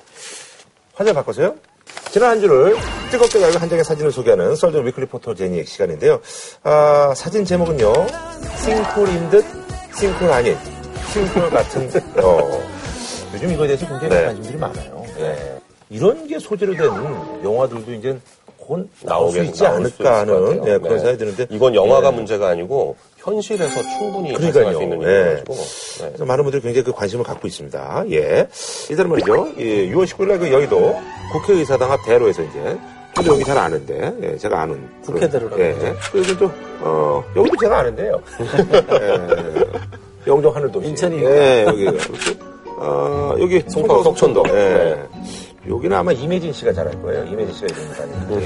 [0.94, 1.54] 화제 바꿔서요.
[2.10, 2.76] 지난 한 주를
[3.10, 6.20] 뜨겁게 달고 한 장의 사진을 소개하는 썰전 위클리 포토 제니의 시간인데요.
[6.62, 7.92] 아, 사진 제목은요.
[8.64, 9.44] 싱콜인 듯
[9.96, 10.56] 싱콜 아닌
[11.12, 11.88] 싱콜 같은
[12.22, 12.62] 어,
[13.32, 14.24] 요즘 이거에 대해서 굉장히 네.
[14.24, 15.04] 관심들이 많아요.
[15.20, 15.61] 예.
[15.92, 16.86] 이런 게 소재로 된
[17.44, 18.18] 영화들도 이제
[18.56, 20.52] 곧 나올 수 있지 않을까 것 하는.
[20.66, 20.98] 예, 그런 네.
[20.98, 22.12] 생각이 드는데 이건 영화가 예.
[22.12, 24.72] 문제가 아니고 현실에서 충분히 그러니까요.
[24.76, 25.06] 수 있는 예.
[25.06, 26.06] 일이가지고 네.
[26.08, 28.04] 그래서 많은 분들이 굉장히 그 관심을 갖고 있습니다.
[28.10, 28.48] 예.
[28.88, 29.48] 일단 말이죠.
[29.58, 31.00] 예, 6월 19일 날 그 여의도
[31.32, 32.78] 국회의사당 앞 대로에서 이제
[33.14, 34.88] 저도 여기 잘 아는데, 예, 제가 아는.
[35.04, 35.94] 국회대로라고 예.
[36.10, 36.50] 그래서 또,
[36.80, 38.18] 어, 여기도 제가 아는데요.
[38.40, 39.66] 예.
[40.26, 40.88] 영종 하늘도시.
[40.88, 41.88] 인천이 예, 여기.
[42.78, 44.02] 어, 여기 송파구.
[44.04, 44.44] 속천도.
[44.48, 44.98] 예.
[45.64, 45.70] 네.
[45.70, 47.24] 여기는 아마 이매진 씨가 잘할 거예요.
[47.24, 48.42] 이매진 씨가 이름을 다니는.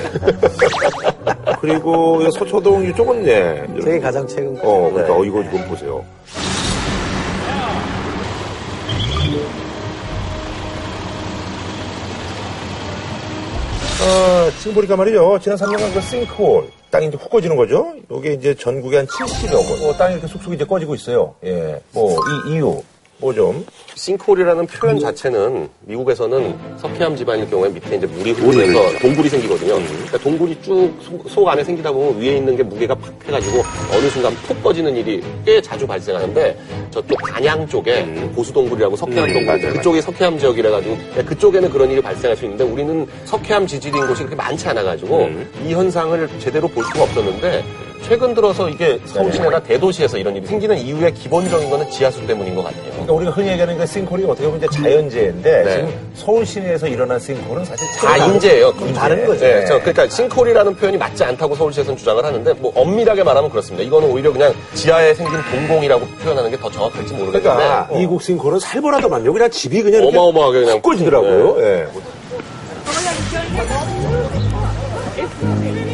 [1.60, 3.66] 그리고 이 서초동 이쪽은 예.
[3.82, 4.68] 제게 가장 최근 거.
[4.68, 6.04] 어, 그러니까 어, 이거 이거 보세요.
[13.98, 15.38] 어, 지금 보니까 말이죠.
[15.42, 17.94] 지난 3년간 그 싱크홀, 땅이 이제 훅 꺼지는 거죠.
[18.10, 21.34] 요게 이제 전국에 한 70여 곳, 어, 땅이 이렇게 쑥쑥 이제 꺼지고 있어요.
[21.44, 21.80] 예.
[21.92, 22.14] 뭐,
[22.46, 22.80] 이 이유,
[23.18, 23.64] 뭐 좀.
[23.94, 29.74] 싱크홀이라는 표현 자체는 미국에서는 석회암 지방일 경우에 밑에 이제 물이 흐르면서 동굴이 생기거든요.
[29.74, 34.62] 그러니까 동굴이 쭉속 안에 생기다 보면 위에 있는 게 무게가 팍 해가지고 어느 순간 푹
[34.62, 36.58] 꺼지는 일이 꽤 자주 발생하는데
[36.90, 42.02] 저쪽 단양 쪽에 고수 동굴이라고 석회암 동굴 맞아요, 그쪽이 석회암 지역이라 가지고 그쪽에는 그런 일이
[42.02, 45.30] 발생할 수 있는데 우리는 석회암 지질인 곳이 그렇게 많지 않아 가지고
[45.64, 47.64] 이 현상을 제대로 볼 수가 없었는데
[48.02, 52.64] 최근 들어서 이게 서울 시내나 대도시에서 이런 일이 생기는 이유의 기본적인 거는 지하수 때문인 것
[52.64, 52.82] 같아요.
[52.90, 55.70] 그러니까 우리가 흔히 얘기하는 그 싱크홀이 어떻게 보면 이제 자연재해인데 네.
[55.70, 58.72] 지금 서울 시내에서 일어난 싱크홀은 사실 다 인재예요.
[58.80, 58.92] 인재.
[58.92, 59.40] 다른 거죠.
[59.44, 63.84] 네, 저 그러니까 싱크홀이라는 표현이 맞지 않다고 서울시에서는 주장을 하는데 뭐 엄밀하게 말하면 그렇습니다.
[63.84, 68.58] 이거는 오히려 그냥 지하에 생긴 동공이라고 표현하는 게 더 정확할지 모르겠는데 그러니까 어, 미국 싱크홀은
[68.60, 69.32] 살벌하도 많네요.
[69.32, 71.56] 그냥 집이 그냥 어마어마하게 그냥 훅 꺼지더라고요.
[71.60, 71.86] 예.
[75.38, 75.85] Oh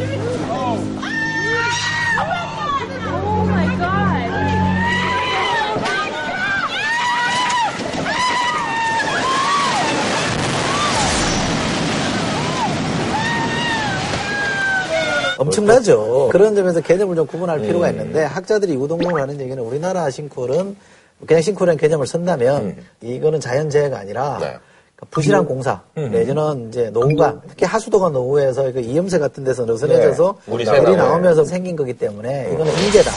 [15.46, 16.28] 엄청나죠.
[16.32, 20.76] 그런 점에서 개념을 좀 구분할 필요가 있는데 학자들이 우동공을 하는 얘기는 우리나라 싱크홀은
[21.26, 24.56] 그냥 싱크홀이라는 개념을 쓴다면 이거는 자연재해가 아니라 네.
[24.96, 30.50] 그 부실한 공사 내지는 이제 노후가 특히 하수도가 노후에서 그 이염새 같은 데서 느슨해져서 네.
[30.50, 30.64] 물이.
[30.96, 33.10] 나오면서 생긴 거기 때문에 이거는 인재다.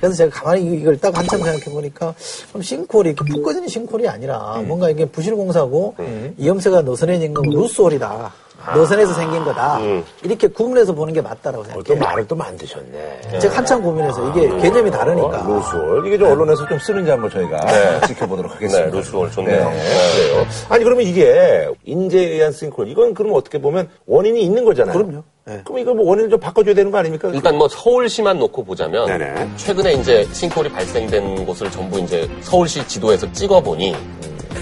[0.00, 2.14] 그래서 제가 가만히 이- 이걸 딱 한참 생각해 보니까
[2.50, 5.94] 그럼 싱크홀이 이렇게 푹 꺼지는 싱크홀이 아니라 뭔가 이게 부실 공사고
[6.38, 8.32] 이염새가 느슨해진 거고 루스홀이다.
[8.74, 9.78] 느슨해서 생긴 거다.
[10.22, 12.04] 이렇게 구분해서 보는 게 맞다라고 또 생각해요.
[12.04, 13.38] 말을 또 만드셨네.
[13.40, 15.44] 제가 한참 고민해서 이게 개념이 다르니까.
[15.46, 16.06] 어, 루스홀.
[16.06, 18.90] 이게 좀 언론에서 좀 쓰는지 한번 저희가 지켜보도록 하겠습니다.
[18.90, 19.70] 네, 루스홀 좋네요.
[19.70, 19.82] 네,
[20.16, 20.46] 그래요.
[20.68, 22.88] 아니, 그러면 이게 인재에 의한 싱크홀.
[22.88, 24.96] 이건 그럼 어떻게 보면 원인이 있는 거잖아요.
[24.96, 25.22] 그럼요.
[25.46, 25.60] 네.
[25.64, 27.30] 그럼 이거 뭐 원인을 좀 바꿔줘야 되는 거 아닙니까?
[27.32, 29.48] 일단 뭐 서울시만 놓고 보자면 네네.
[29.56, 33.96] 최근에 이제 싱크홀이 발생된 곳을 전부 이제 서울시 지도에서 찍어보니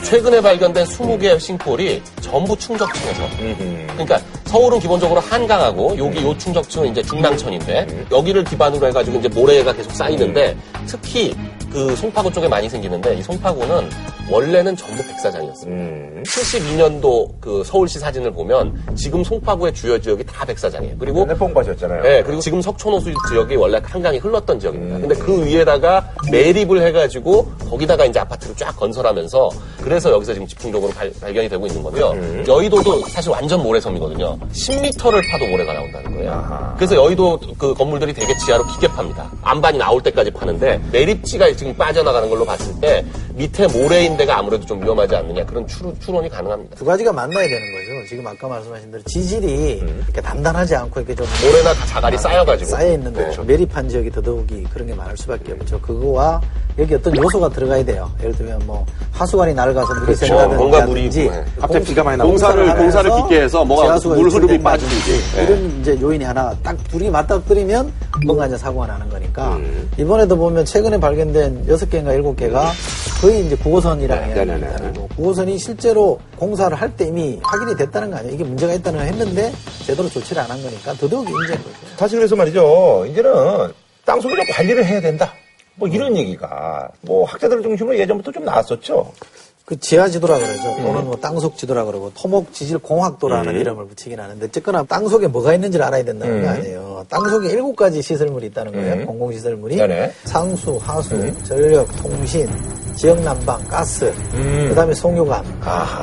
[0.02, 3.22] 최근에 발견된 20개의 싱크홀이 전부 충적층에서.
[3.92, 9.92] 그러니까 서울은 기본적으로 한강하고 여기 요 충적층은 이제 중랑천인데 여기를 기반으로 해가지고 이제 모래가 계속
[9.92, 10.56] 쌓이는데
[10.86, 11.34] 특히
[11.76, 13.90] 그 송파구 쪽에 많이 생기는데 이 송파구는
[14.30, 15.70] 원래는 전부 백사장이었어요.
[15.70, 16.22] 음.
[16.26, 20.96] 72년도 그 서울시 사진을 보면 지금 송파구의 주요 지역이 다 백사장이에요.
[20.98, 22.02] 그리고 뽕밭이었잖아요.
[22.02, 25.00] 네, 그리고 지금 석촌호수 지역이 원래 한강이 흘렀던 지역입니다.
[25.00, 29.50] 근데 그 위에다가 매립을 해가지고 거기다가 이제 아파트를 쫙 건설하면서
[29.82, 32.44] 그래서 여기서 지금 집중적으로 발, 발견이 되고 있는 거고요.
[32.48, 34.38] 여의도도 사실 완전 모래섬이거든요.
[34.50, 36.74] 10m를 파도 모래가 나온다는 거예요.
[36.76, 39.30] 그래서 여의도 그 건물들이 되게 지하로 깊게 팝니다.
[39.42, 44.82] 안반이 나올 때까지 파는데 매립지가 지금 빠져나가는 걸로 봤을 때 밑에 모래인 데가 아무래도 좀
[44.82, 46.76] 위험하지 않느냐 그런 추론, 추론이 가능합니다.
[46.76, 47.95] 두 가지가 만나야 되는 거죠.
[48.08, 53.12] 지금 아까 말씀하신 대로 지질이 이렇게 단단하지 않고 이렇게 좀 모래나 자갈이 쌓여가지고 쌓여 있는
[53.12, 55.80] 거 매립한 지역이 더더욱이 그런 게 많을 수밖에 없죠.
[55.80, 56.40] 그거와
[56.78, 58.10] 여기 어떤 요소가 들어가야 돼요.
[58.20, 60.48] 예를 들면 뭐 하수관이 낡아서 물이 그렇죠.
[60.48, 61.44] 뭔가 물이 있고, 네.
[61.58, 65.20] 갑자기 비가 많이 나고 공사를 공사를 깊게 해서 지하수가 물 흐름이 빠지든지.
[65.38, 65.44] 예.
[65.44, 67.92] 이런 이제 요인이 하나 딱 둘이 맞닥뜨리면
[68.26, 69.90] 뭔가 이제 사고가 나는 거니까 음.
[69.98, 72.72] 이번에도 보면 최근에 발견된 여섯 개인가 일곱 개가
[73.20, 74.92] 거의 이제 9호선이랑 네, 네, 네, 네.
[75.16, 78.34] 9호선이 실제로 공사를 할 때 이미 확인이 됐다는 거 아니에요.
[78.34, 79.52] 이게 문제가 있다는 걸 했는데
[79.84, 81.74] 제대로 조치를 안 한 거니까 더더욱 문제인 거죠.
[81.96, 83.06] 사실 그래서 말이죠.
[83.10, 83.32] 이제는
[84.04, 85.32] 땅속에 좀 관리를 해야 된다.
[85.74, 89.12] 뭐 이런 얘기가 뭐 학자들 중심으로 예전부터 좀 나왔었죠.
[89.66, 90.68] 그 지하 지도라 그러죠.
[90.78, 90.82] 음.
[90.84, 95.84] 또는 뭐 땅속 지도라 그러고 토목 지질 공학도라는 이름을 붙이긴 하는데 어쨌거나 땅속에 뭐가 있는지를
[95.84, 97.04] 알아야 된다는 거 아니에요.
[97.10, 98.94] 땅속에 일곱 가지 시설물이 있다는 거예요.
[98.94, 99.06] 음.
[99.06, 100.12] 공공시설물이 네네.
[100.24, 102.48] 상수, 하수, 전력, 통신,
[102.96, 104.12] 지역 난방, 가스,
[104.68, 105.44] 그다음에 송유관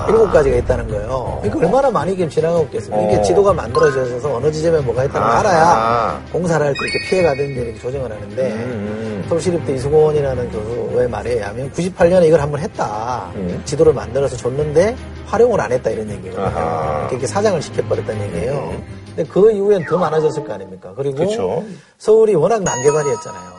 [0.10, 1.42] 일곱 가지가 있다는 거예요.
[1.44, 2.68] 이거 얼마나 많이 이게 지나가고.
[2.72, 2.80] 이게
[3.18, 3.22] 어.
[3.24, 5.38] 지도가 만들어져서 어느 지점에 뭐가 있다는 걸.
[5.38, 9.26] 알아야 공사를 할 때 이렇게 피해가든지 이렇게 조정을 하는데 음.
[9.28, 13.32] 서울시립대 이수곤이라는 교수의 말에 의하면 98년에 이걸 한번 했다.
[13.66, 16.46] 지도를 만들어서 줬는데 활용을 안 했다 이런 얘기거든요.
[16.46, 17.00] 아하.
[17.00, 18.74] 이렇게, 이렇게 사장을 시켜버렸다는 얘기예요.
[19.16, 20.92] 근데 그 이후엔 더 많아졌을 거 아닙니까?
[20.96, 21.64] 그리고 그쵸.
[21.98, 23.53] 서울이 워낙 난개발이었잖아요.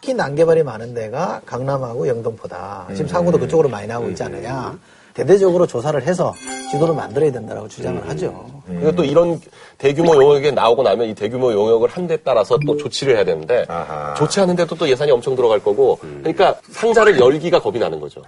[0.00, 2.86] 특히 난개발이 많은 데가 강남하고 영등포다.
[2.94, 4.78] 지금 사고도 그쪽으로 많이 나오고 있지 않느냐.
[5.22, 6.32] 대대적으로 조사를 해서
[6.70, 8.44] 지도를 만들어야 된다고 주장을 하죠.
[8.68, 9.40] 그리고 또 이런
[9.76, 14.14] 대규모 용역이 나오고 나면 이 대규모 용역을 한 데 따라서 또 조치를 해야 되는데 아하.
[14.14, 18.22] 조치하는데도 또 예산이 엄청 들어갈 거고 그러니까 상자를 열기가 겁이 나는 거죠.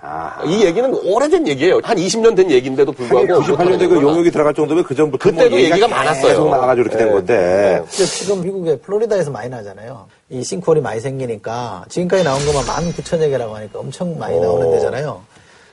[0.45, 1.81] 이 얘기는 오래된 얘기예요.
[1.83, 5.89] 한 20년 된 얘기인데도 불구하고 98년도에 그 용역이 들어갈 정도면 그 전부터 뭐 그때도 얘기가
[5.89, 6.29] 많았어요.
[6.29, 7.13] 계속 나와가지고 이렇게 된 네.
[7.15, 7.83] 건데.
[7.89, 10.07] 근데 지금 미국의 플로리다에서 많이 나잖아요.
[10.29, 15.23] 이 싱크홀이 많이 생기니까 지금까지 나온 것만 19,000여 개라고 하니까 엄청 많이 나오는 데잖아요.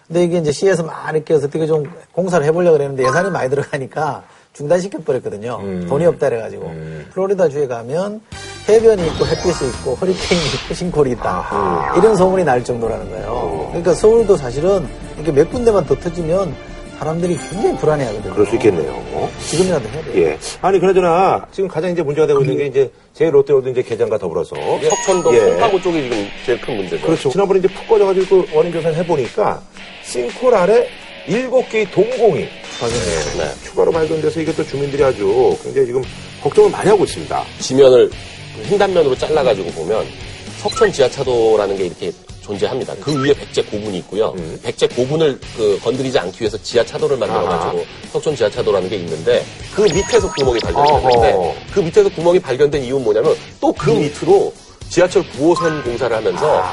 [0.07, 4.23] 근데 이게 이제 시에서 막 이렇게 해서 어떻게 좀 공사를 해보려고 그랬는데 예산이 많이 들어가니까
[4.53, 5.87] 중단시켜버렸거든요.
[5.87, 6.71] 돈이 없다 그래가지고.
[7.13, 8.21] 플로리다 주에 가면
[8.69, 11.93] 해변이 있고 햇빛이 있고 허리케인이 있고 싱크홀이 있다.
[11.97, 13.67] 이런 소문이 날 정도라는 거예요.
[13.69, 16.55] 그러니까 서울도 사실은 이렇게 몇 군데만 더 터지면
[16.99, 18.33] 사람들이 굉장히 불안해하거든요.
[18.33, 19.29] 그럴 수 있겠네요.
[19.47, 20.25] 지금이라도 해야 돼요.
[20.25, 20.37] 예.
[20.61, 24.55] 아니 그나저나 지금 가장 이제 문제가 되고 있는 게 이제 제 롯데월드 이제 개장과 더불어서
[24.55, 25.39] 석천동 예.
[25.39, 27.05] 송파구 쪽이 지금 제일 큰 문제죠.
[27.05, 27.29] 그렇죠.
[27.29, 29.61] 지난번에 이제 푹 꺼져가지고 그 원인 조사를 해보니까
[30.03, 30.87] 싱크홀 아래
[31.27, 33.53] 일곱 개의 동공이 네.
[33.63, 36.01] 추가로 발견돼서 이게 또 주민들이 아주 굉장히 지금
[36.41, 37.43] 걱정을 많이 하고 있습니다.
[37.59, 38.09] 지면을
[38.65, 40.05] 횡단면으로 잘라가지고 보면
[40.59, 42.11] 석천 지하차도라는 게 이렇게
[42.51, 42.95] 존재합니다.
[43.01, 44.33] 그 위에 백제 고분이 있고요.
[44.63, 49.43] 백제 고분을 그 건드리지 않기 위해서 지하차도를 만들어가지고 석천 지하차도라는 게 있는데
[49.75, 51.55] 그 밑에서 구멍이 발견됐는데.
[51.73, 54.53] 그 밑에서 구멍이 발견된 이유는 뭐냐면 또 그 밑으로
[54.89, 56.63] 지하철 9호선 공사를 하면서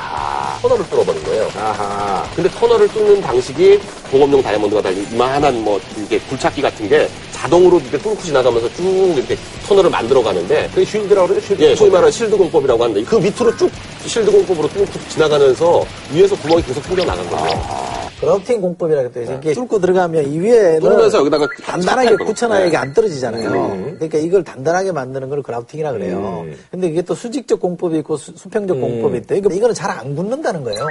[0.63, 1.49] 터널을 뚫어버린 거예요.
[1.59, 2.25] 아하.
[2.35, 3.79] 근데 터널을 뚫는 방식이
[4.11, 9.37] 공업용 다이아몬드가 달린 이만한 뭐 이게 굴착기 같은 게 자동으로 이렇게 뚫고 지나가면서 쭉 이렇게
[9.67, 11.63] 터널을 만들어 가는데 그 쉴드라고 그러죠, 쉴드.
[11.63, 13.71] 예, 소위 말하는 실드 공법이라고 하는데 그 밑으로 쭉
[14.07, 17.45] 실드 공법으로 뚫고 지나가면서 위에서 구멍이 계속 생겨 나간 거죠.
[17.45, 22.17] 그라 우팅 공법이라고 또 이게 뚫고 들어가면 이 위에는 뚫으면서 여기다가 단단하게.
[22.25, 22.69] 붙여놔야 네.
[22.69, 23.51] 이게 안 떨어지잖아요.
[23.99, 26.45] 그러니까 이걸 단단하게 만드는 걸 그라우팅이라 그래요.
[26.71, 29.37] 근데 이게 또 수직적 공법이 있고 수, 수평적 공법이 있대.
[29.37, 30.89] 이거 이거는 잘 안 굳는다는 거예요.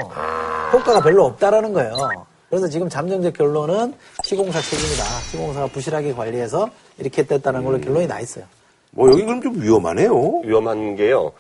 [0.74, 1.94] 효과가 별로 없다라는 거예요.
[2.50, 3.94] 그래서 지금 잠정적 결론은
[4.24, 5.04] 시공사 책임이다.
[5.32, 6.70] 시공사가 부실하게 관리해서
[7.00, 8.46] 이렇게 됐다는 걸로 결론이 나 있어요.
[8.92, 10.42] 뭐 여기 그럼 좀 위험하네요.
[10.46, 11.32] 위험한 게요.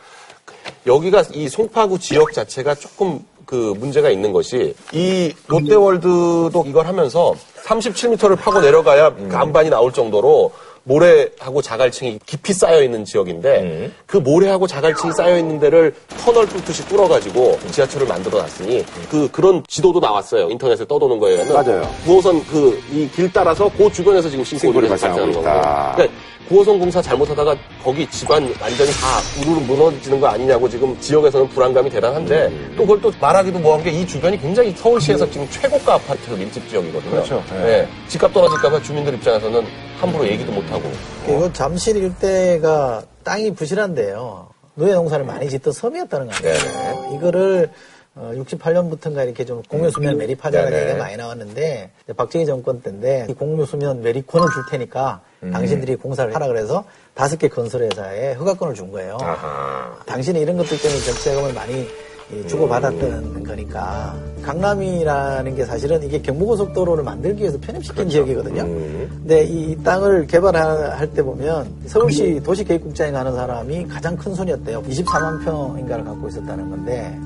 [0.88, 7.34] 여기가 이 송파구 지역 자체가 조금 그 문제가 있는 것이 이 롯데월드도 이걸 하면서
[7.65, 10.51] 37m를 파고 내려가야 간반이 나올 정도로
[10.86, 17.58] 모래하고 자갈층이 깊이 쌓여 있는 지역인데 그 모래하고 자갈층이 쌓여 있는 데를 터널 뚫듯이 뚫어가지고
[17.71, 21.45] 지하철을 만들어 놨으니 그 그런 지도도 나왔어요 인터넷에 떠도는 거예요.
[21.53, 21.89] 맞아요.
[22.06, 25.29] 9호선 그 이 길 따라서 그 주변에서 지금 싱크홀이 발생하는.
[25.32, 25.93] 있다.
[25.95, 26.17] 그러니까
[26.49, 32.73] 구호성공사 잘못하다가 거기 집안 완전히 다 우르르 무너지는 거 아니냐고 지금 지역에서는 불안감이 대단한데 음.
[32.77, 37.12] 또 그걸 또 말하기도 뭐한 게 이 주변이 굉장히 서울시에서 지금 최고가 아파트 밀집 지역이거든요.
[37.12, 37.43] 그렇죠.
[37.51, 37.88] 네.
[38.08, 39.65] 집값 떨어질까봐 주민들 입장에서는
[39.99, 40.91] 함부로 얘기도 못하고.
[41.27, 44.49] 이거 잠실 일대가 땅이 부실한데요.
[44.75, 46.58] 노예 농사를 많이 짓던 섬이었다는 거 네.
[46.58, 47.15] 아니에요.
[47.19, 47.69] 이거를
[48.15, 50.82] 68년부터인가 이렇게 좀 공유수면 매립하자는 네네.
[50.84, 55.52] 얘기가 많이 나왔는데 박정희 정권 때인데 이 공유수면 매립권을 줄 테니까 음.
[55.52, 59.17] 당신들이 공사를 하라 그래서 다섯 개 건설회사에 허가권을 준 거예요.
[59.19, 59.97] 아하.
[60.06, 61.88] 당신이 이런 것들 때문에 정치자금을 많이
[62.32, 63.43] 이 주고받았던 음.
[63.43, 68.62] 거니까 강남이라는 게 사실은 이게 경부고속도로를 만들기 위해서 편입시킨 지역이거든요.
[68.63, 69.10] 음.
[69.10, 74.84] 근데 이, 이 땅을 개발할 때 보면 서울시 도시계획국장에 가는 사람이 가장 큰 손이었대요.
[74.84, 77.19] 24만 평인가를 갖고 있었다는 건데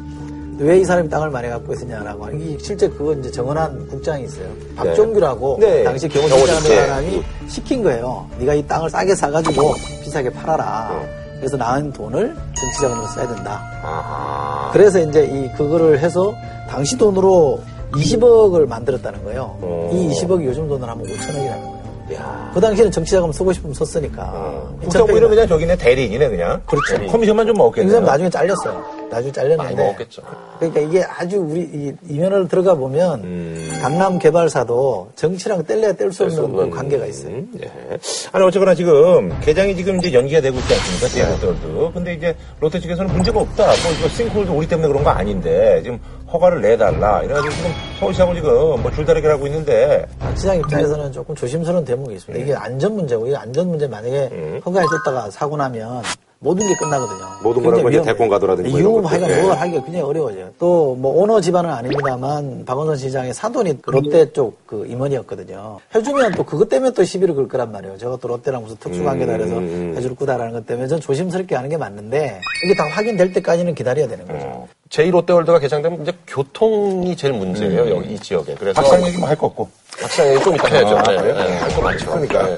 [0.59, 4.47] 왜 이 사람이 땅을 많이 갖고 있었냐라고 하는 게 실제 그거 이제 정원한 국장이 있어요.
[4.75, 5.83] 박종규라고 네.
[5.83, 6.39] 당시 경호실장.
[6.47, 8.27] 경호실장하는 사람이 시킨 거예요.
[8.39, 10.89] 네가 이 땅을 싸게 사가지고 비싸게 팔아라.
[10.91, 11.05] 어.
[11.39, 13.61] 그래서 나은 돈을 정치자금으로 써야 된다.
[13.83, 14.71] 아하.
[14.73, 16.33] 그래서 이제 이 그거를 해서
[16.67, 17.59] 당시 돈으로
[17.91, 19.55] 20억을 만들었다는 거예요.
[19.61, 19.89] 어.
[19.93, 21.76] 이 20억이 요즘 돈으로 하면 5천억이라는 거예요.
[22.13, 22.51] 야.
[22.53, 24.71] 그 당시에는 정치자금 쓰고 싶으면 썼으니까.
[24.81, 26.61] 국정부는 그냥 저기네 대리인이네 그냥.
[26.65, 27.05] 그렇죠.
[27.07, 27.87] 커미션만 좀 먹겠네.
[27.87, 29.07] 이 사람 나중에 잘렸어요.
[29.09, 29.63] 나중에 잘렸는데.
[29.63, 30.21] 많이 먹었겠죠.
[30.59, 33.79] 그러니까 이게 아주 우리 이 이면을 들어가 보면 음.
[33.81, 37.33] 강남 개발사도 정치랑 뗄래야 뗄 수 없는 그 관계가 있어요.
[37.35, 37.69] 음, 예.
[38.31, 41.07] 아니 어쨌거나 지금 개장이 지금 이제 연기가 되고 있지 않습니까?
[41.07, 41.45] 네.
[41.47, 41.93] 롯데월드.
[41.93, 43.65] 근데 이제 롯데 측에서는 문제가 없다.
[43.65, 45.99] 뭐 이거 싱크홀도 우리 때문에 그런 거 아닌데 지금
[46.31, 47.21] 허가를 내달라.
[47.23, 52.43] 이래가지고 지금 서울시하고 지금 뭐 줄다리기를 하고 있는데 시장 입장에서는 조금 조심스러운 대목이 있습니다.
[52.43, 54.61] 이게 안전 문제고, 이 안전 문제 만약에 음.
[54.65, 56.01] 허가해줬다가 사고 나면
[56.39, 57.25] 모든 게 끝나거든요.
[57.41, 57.99] 모든 거라고 이제.
[58.03, 58.27] 대권
[58.67, 59.09] 이후 것들.
[59.11, 59.41] 하여간 예.
[59.41, 60.49] 뭘 하기가 굉장히 어려워져요.
[60.59, 65.79] 또 뭐 오너 집안은 아닙니다만 박원순 시장의 사돈이 그 롯데 쪽 그 임원이었거든요.
[65.95, 67.97] 해주면 또 그것 때문에 또 시비를 걸 거란 말이에요.
[67.97, 69.59] 저가 또 롯데랑 무슨 특수관계다 그래서
[69.95, 74.27] 해줄 거다라는 것 때문에 전 조심스럽게 하는 게 맞는데 이게 다 확인될 때까지는 기다려야 되는
[74.27, 74.67] 거죠.
[74.89, 77.89] 제2롯데월드가 개장되면 이제 교통이 제일 문제예요, 음.
[77.89, 78.55] 여기 이 지역에.
[78.55, 79.69] 그래서 박상 얘기 뭐할 거 없고.
[80.01, 80.97] 박상 얘기 좀 이따 해야죠.
[80.97, 81.33] 아, 네, 그래요?
[81.35, 82.05] 네, 할거 많죠.
[82.11, 82.43] 그러니까.
[82.45, 82.57] 네.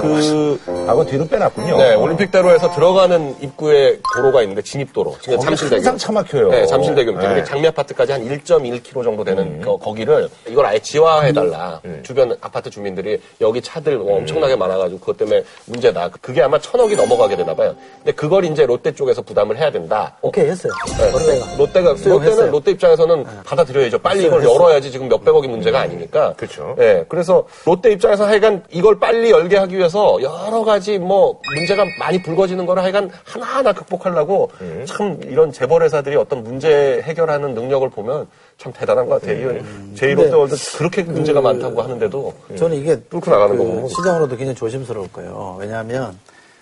[0.00, 1.76] 그, 하고 뒤로 빼놨군요.
[1.76, 5.16] 네, 올림픽대로에서 들어가는 입구에 도로가 있는데 진입도로.
[5.20, 5.76] 지금 잠실대교.
[5.76, 6.48] 항상 차 막혀요.
[6.48, 7.28] 네, 잠실대교 밑에.
[7.28, 7.44] 네.
[7.44, 11.80] 장미 아파트까지 한 1.1km 정도 되는 거, 거기를 이걸 아예 지화해달라.
[12.02, 16.08] 주변 아파트 주민들이 여기 차들 뭐 엄청나게 많아가지고 그것 때문에 문제다.
[16.22, 17.74] 그게 아마 천억이 넘어가게 되나 봐요.
[17.98, 20.16] 근데 그걸 이제 롯데 쪽에서 부담을 해야 된다.
[20.22, 20.72] 오케이 했어요.
[20.98, 21.46] 네, 롯데가.
[21.58, 21.94] 롯데가.
[22.08, 23.98] 롯데는 롯데 입장에서는 받아들여야죠.
[23.98, 24.42] 빨리 이걸.
[24.42, 26.32] 열어야지 지금 몇백억이 문제가 아니니까.
[26.36, 26.74] 그렇죠.
[26.78, 27.04] 예.
[27.08, 32.66] 그래서 롯데 입장에서 하여간 이걸 빨리 열게 하기 위해서 여러 가지 뭐 문제가 많이 불거지는
[32.66, 34.84] 거를 하여간 하나하나 극복하려고 음.
[34.86, 39.50] 참 이런 재벌 회사들이 어떤 문제 해결하는 능력을 보면 참 대단한 것 같아요.
[39.50, 39.92] 음.
[39.94, 43.88] 이 제1롯데월드 그렇게 문제가 많다고 하는데도 저는 이게 뚫고 나가는 그 거고.
[43.88, 45.56] 시장으로도 굉장히 조심스러울 거예요.
[45.58, 46.16] 왜냐하면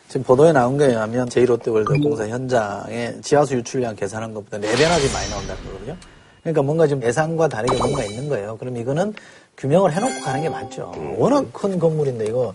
[0.09, 5.31] 지금 보도에 나온 거에 의하면 제1롯데월드 공사 현장에 지하수 유출량 계산한 것보다 4배나 좀 많이
[5.31, 5.97] 나온다는 거거든요.
[6.43, 8.57] 그러니까 뭔가 좀 예상과 다르게 뭔가 있는 거예요.
[8.57, 9.13] 그럼 이거는
[9.57, 10.93] 규명을 해놓고 가는 게 맞죠.
[11.17, 12.55] 워낙 큰 건물인데 이거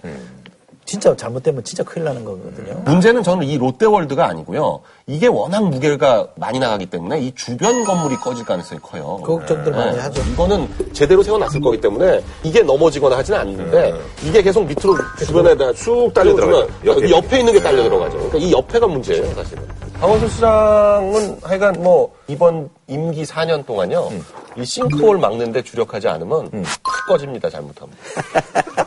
[0.83, 2.81] 진짜 잘못되면 진짜 큰일 나는 거거든요.
[2.83, 4.81] 문제는 저는 이 롯데월드가 아니고요.
[5.07, 9.19] 이게 워낙 무게가 많이 나가기 때문에 이 주변 건물이 꺼질 가능성이 커요.
[9.23, 10.01] 그 걱정들 많이 네.
[10.01, 10.21] 하죠.
[10.33, 13.93] 이거는 제대로 세워놨을 거기 때문에 이게 넘어지거나 하지는 않는데
[14.25, 17.39] 이게 계속 밑으로 주변에다 쑥 딸려 들어가면 옆에.
[17.39, 18.17] 있는 게 딸려 들어가죠.
[18.17, 19.63] 그러니까 이 옆에가 문제예요, 사실은.
[20.01, 24.09] 강원순 시장은 하여간 뭐 이번 임기 4년 동안요.
[24.57, 27.95] 이 싱크홀 막는데 주력하지 않으면 탁 꺼집니다, 잘못하면.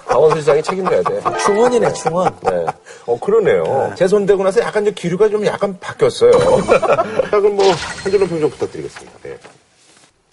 [0.07, 1.21] 강원순 시장이 책임져야 돼.
[1.45, 2.37] 충원이네, 충원.
[2.43, 2.67] 네.
[3.07, 3.93] 어, 그러네요.
[3.95, 6.33] 재선되고 나서 약간 이제 기류가 좀 약간 바뀌었어요.
[7.31, 9.19] 자, 그럼 뭐, 한 줄로 평좀 부탁드리겠습니다.
[9.23, 9.39] 네.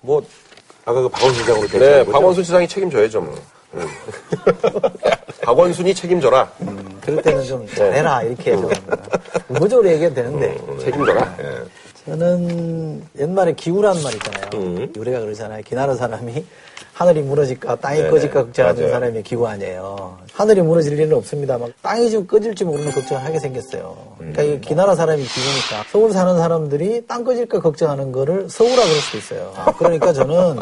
[0.01, 0.23] 뭐,
[0.83, 2.03] 아까 그 박원순 시장으로 네?
[2.05, 3.35] 박원순 시장이 책임져야죠, 뭐.
[3.73, 3.87] 음.
[5.41, 6.51] 박원순이 책임져라.
[7.01, 8.69] 그럴 때는 좀 잘해라, 이렇게 좀.
[9.49, 10.57] 의무적으로 얘기해도 되는데.
[10.79, 11.35] 책임져라.
[12.05, 14.87] 저는 옛말에 기우라는 말 있잖아요.
[14.95, 15.61] 유래가 그러잖아요.
[15.63, 16.45] 기나라 사람이
[17.01, 18.09] 하늘이 무너질까 땅이 네네.
[18.11, 18.93] 꺼질까 걱정하는 맞아요.
[18.93, 20.19] 사람이 기구 아니에요.
[20.33, 23.97] 하늘이 무너질 일은 없습니다만 땅이 좀 꺼질지 모르는 걱정을 하게 생겼어요.
[24.19, 29.17] 그러니까 이 기나라 사람이 기구니까 서울 사는 사람들이 땅 꺼질까 걱정하는 거를 서울아 그럴 수도
[29.17, 29.51] 있어요.
[29.79, 30.59] 그러니까 저는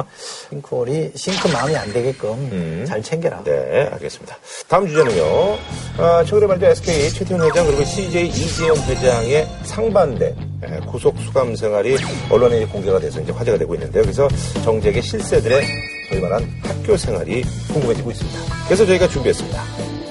[0.49, 3.43] 싱크홀이 싱크 마음이 안 되게끔 잘 챙겨라.
[3.43, 4.38] 네, 알겠습니다.
[4.69, 5.58] 다음 주제는요.
[5.97, 6.67] 아, 최근에 말이죠.
[6.67, 10.36] SK 최태원 회장 그리고 CJ 이재용 회장의 상반된
[10.69, 11.97] 예, 구속 수감 생활이
[12.30, 14.04] 언론에 공개가 돼서 이제 화제가 되고 있는데요.
[14.04, 14.28] 그래서
[14.63, 15.63] 정재계 실세들의
[16.10, 18.39] 소위 말한 학교 생활이 궁금해지고 있습니다.
[18.65, 19.63] 그래서 저희가 준비했습니다.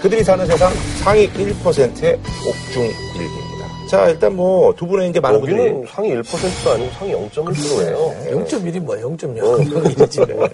[0.03, 3.89] 그들이 사는 세상 상위 1%의 옥중 일기입니다.
[3.91, 8.15] 자, 일단 뭐 두 분의 이제 많은 분들이 상위 1%도 아니고 상위 0.1%예요.
[8.45, 9.69] 0.1이 뭐야, 0.0.
[9.73, 10.49] 그거 이랬지 뭐.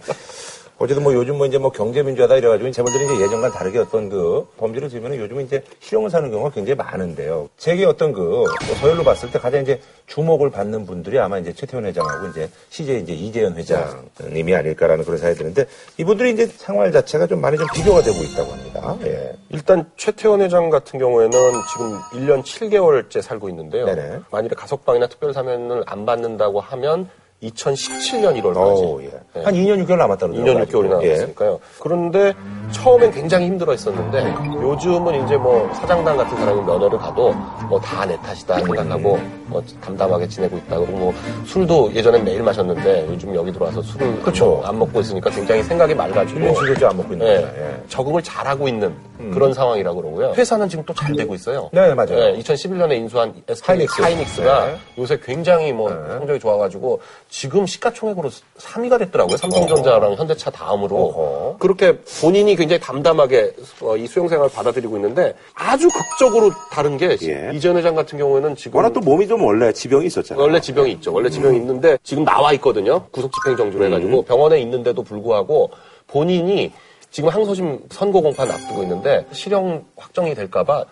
[0.84, 4.90] 어쨌든 뭐 요즘 뭐 이제 뭐 경제민주화다 이래가지고 재벌들이 이제 예전과 다르게 어떤 그 범죄를
[4.90, 7.48] 지으면 요즘은 이제 실형을 사는 경우가 굉장히 많은데요.
[7.56, 8.44] 세계 어떤 그뭐
[8.80, 13.14] 서열로 봤을 때 가장 이제 주목을 받는 분들이 아마 이제 최태원 회장하고 이제 CJ 이제
[13.14, 15.66] 이재현 회장님이 아닐까라는 그런 생각이 드는데
[15.96, 18.98] 이분들이 이제 생활 자체가 좀 많이 좀 비교가 되고 있다고 합니다.
[19.04, 19.32] 예.
[19.48, 21.32] 일단 최태원 회장 같은 경우에는
[21.72, 23.86] 지금 1년 7개월째 살고 있는데요.
[23.86, 24.20] 네네.
[24.30, 27.08] 만일에 가석방이나 특별 사면을 안 받는다고 하면
[27.42, 29.10] 2017년 1월까지 오, 예.
[29.42, 30.64] 한 2년 6개월 남았다 그러더라고요.
[30.64, 31.08] 2년 6개월이나 예.
[31.08, 31.60] 남았으니까요.
[31.80, 32.32] 그런데
[32.70, 34.32] 처음엔 굉장히 힘들어 했었는데
[34.62, 37.32] 요즘은 이제 뭐 사장단 같은 사람이 면허를 가도
[37.68, 40.78] 뭐 다 내 탓이다 생각하고 뭐 담담하게 지내고 있다.
[40.78, 41.14] 그리고 뭐
[41.46, 44.62] 술도 예전엔 매일 마셨는데 요즘 여기 들어와서 술을 그쵸.
[44.64, 47.32] 안 먹고 있으니까 굉장히 생각이 맑아지고 1년 7개월째 안 먹고 있는 예.
[47.42, 47.82] 예.
[47.88, 48.94] 적응을 잘하고 있는
[49.32, 50.32] 그런 상황이라고 그러고요.
[50.36, 51.68] 회사는 지금 또 잘 되고 있어요.
[51.72, 52.34] 네, 맞아요.
[52.38, 54.00] 2011년에 인수한 하이닉스.
[54.02, 54.42] 하이닉스.
[54.42, 54.76] 가 네.
[54.98, 59.36] 요새 굉장히 뭐 성적이 좋아가지고 지금 시가총액으로 3위가 됐더라고요.
[59.36, 60.96] 삼성전자랑 현대차 다음으로.
[60.96, 61.56] 어허.
[61.58, 67.50] 그렇게 본인이 굉장히 담담하게 어, 이 수용 생활을 받아들이고 있는데 아주 극적으로 다른 게 예.
[67.52, 70.42] 이전 회장 같은 경우에는 지금 워낙 또 몸이 좀 원래 지병이 있었잖아요.
[70.42, 71.12] 원래 지병이 있죠.
[71.12, 73.06] 원래 지병이 있는데 지금 나와 있거든요.
[73.10, 75.70] 구속 집행 정지로 해가지고 병원에 있는데도 불구하고
[76.06, 76.72] 본인이
[77.14, 80.84] 지금 항소심 선고 공판 앞두고 있는데 실형 확정이 될까봐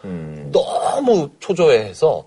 [0.53, 2.27] 너무 초조해해서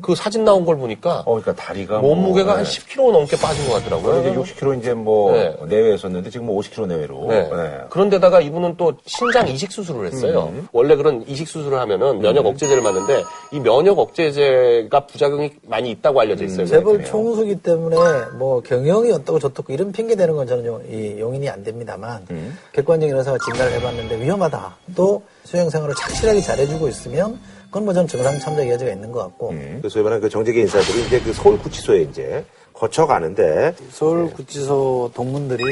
[0.00, 2.68] 그 사진 나온 걸 보니까 어, 그러니까 다리가 몸무게가 뭐, 한 예.
[2.68, 4.20] 10kg 넘게 빠진 것 같더라고요.
[4.20, 5.54] 이제 60kg 이제 뭐 네.
[5.68, 7.26] 내외였었는데 지금 뭐 50kg 내외로.
[7.28, 7.50] 네.
[7.50, 7.78] 네.
[7.90, 10.52] 그런데다가 이분은 또 신장 이식 수술을 했어요.
[10.72, 16.44] 원래 그런 이식 수술을 하면은 면역 억제제를 맞는데 이 면역 억제제가 부작용이 많이 있다고 알려져
[16.44, 16.66] 있어요.
[16.66, 17.96] 재벌 총수기 때문에
[18.38, 22.26] 뭐 경영이 어떻고 저떻고 이런 핑계 대는 건 저는 용, 이 용인이 안 됩니다만
[22.72, 24.76] 객관적인 의사가 진단을 해봤는데 위험하다.
[24.94, 29.88] 또 수행 생활을 착실하게 잘해주고 있으면 그건 뭐전 정상 참작의 여지가 있는 것 같고 그
[29.88, 35.62] 소위 말하는 그 정재계 인사들이 이제 그 서울 구치소에 이제 거쳐가는데 서울 구치소 동문들이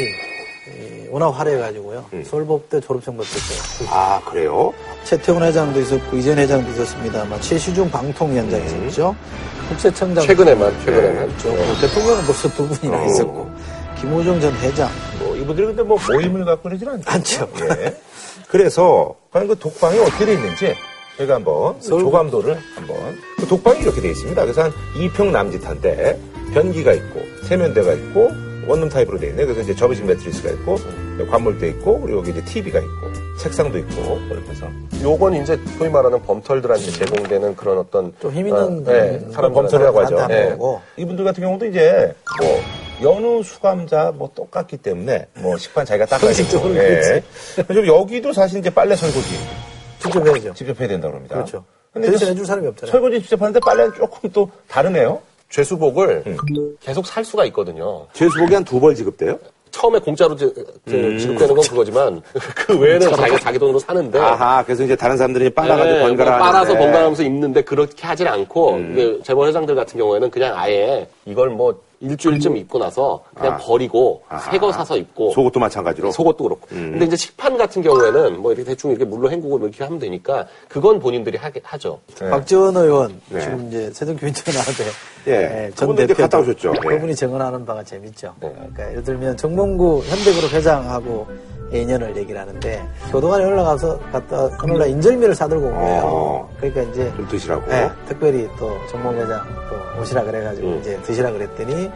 [0.67, 2.07] 이 워낙 화려해가지고요.
[2.25, 3.89] 서울법대 졸업생 받았어요.
[3.89, 4.75] 아 그래요?
[5.05, 9.15] 최태원 회장도 있었고 이전 회장도 있었습니다만 최시중 방통위원장 있었죠.
[9.69, 11.49] 국세청장 최근에만 최근에만 있죠.
[11.49, 13.49] 뭐 대통령은 벌써 두 분이나 있었고
[14.01, 14.89] 김호중 전 회장
[15.19, 17.11] 뭐 이분들이 근데 뭐 모임을 갖고 그러진 않죠.
[17.11, 17.49] 않죠.
[17.81, 17.95] 예.
[18.49, 20.75] 그래서 과연 그 독방이 어떻게 돼 있는지
[21.17, 22.97] 저희가 한번 그 조감도를 한번
[23.39, 24.41] 그 독방이 이렇게 돼 있습니다.
[24.43, 26.19] 그래서 한 2평 남짓한데
[26.53, 28.31] 변기가 있고 세면대가 있고
[28.69, 29.45] 원룸 타입으로 돼 있네.
[29.45, 30.77] 그래서 이제 접이식 매트리스가 있고
[31.31, 34.67] 관물대 있고 그리고 여기 이제 TV가 있고 책상도 있고 그렇게 해서
[35.03, 39.53] 요건 이제 소위 말하는 범털들한테 제공되는 그런 어떤 좀 힘 있는 어, 네, 음, 사람
[39.53, 40.17] 범털이라고 하죠.
[40.57, 42.61] 보고 이분들 같은 경우도 이제 뭐
[43.03, 47.23] 연우 수감자 뭐 똑같기 때문에 뭐 식판 자기가 닦아야 되고 예.
[47.73, 49.29] 좀 여기도 사실 이제 빨래 설거지
[49.99, 50.55] 직접 해야죠.
[50.55, 51.35] 직접 해야 된다고 합니다.
[51.37, 51.65] 그렇죠.
[51.93, 52.91] 근데 대신 이제 해줄 사람이 없잖아요.
[52.93, 55.21] 설거지 직접 하는데 빨래는 조금 또 다르네요.
[55.51, 56.25] 죄수복을
[56.81, 58.07] 계속 살 수가 있거든요.
[58.13, 59.39] 죄수복이 한 두 벌 지급돼요?
[59.71, 60.51] 처음에 공짜로 지-
[60.89, 62.23] 저- 지급되는 건 그거지만
[62.57, 66.39] 그 외에는 자기가 자기 돈으로 사는데 아하, 그래서 이제 다른 사람들이 빨아가지고 네, 번갈아 뭐
[66.39, 66.73] 빨아서.
[66.75, 72.57] 번갈아가면서 입는데 그렇게 하진 않고 이게 재벌 회장들 같은 경우에는 그냥 아예 이걸 뭐 일주일쯤
[72.59, 73.57] 입고 나서 그냥 아.
[73.57, 74.51] 버리고 아하.
[74.51, 76.13] 새거 사서 입고 속옷도 마찬가지로.
[76.13, 76.67] 속옷도 그렇고.
[76.69, 80.47] 근데 이제 식판 같은 경우에는 뭐 이렇게 대충 이렇게 물로 헹구고 뭐 이렇게 하면 되니까
[80.69, 81.99] 그건 본인들이 하게 하죠.
[82.19, 83.41] 박지원 의원 네.
[83.41, 84.85] 지금 이제 세종교 인천하는데
[85.29, 85.71] 예.
[85.75, 86.73] 전 그분도 이제 대표 갔다 오셨죠.
[86.77, 86.89] 예.
[86.89, 88.35] 그분이 증언하는 바가 재밌죠.
[88.41, 91.27] 그러니까 예를 들면 정몽구 현대그룹 회장하고
[91.73, 94.49] 인연을 얘기를 하는데 교도관에 올라가서 갔다
[94.79, 96.03] 날 인절미를 사들고 온 거예요.
[96.05, 96.51] 어.
[96.59, 97.67] 그러니까 이제 좀 드시라고.
[97.71, 100.79] 네, 특별히 또 정몽 회장 또 오시라 그래가지고 음.
[100.81, 101.91] 이제 드시라 그랬더니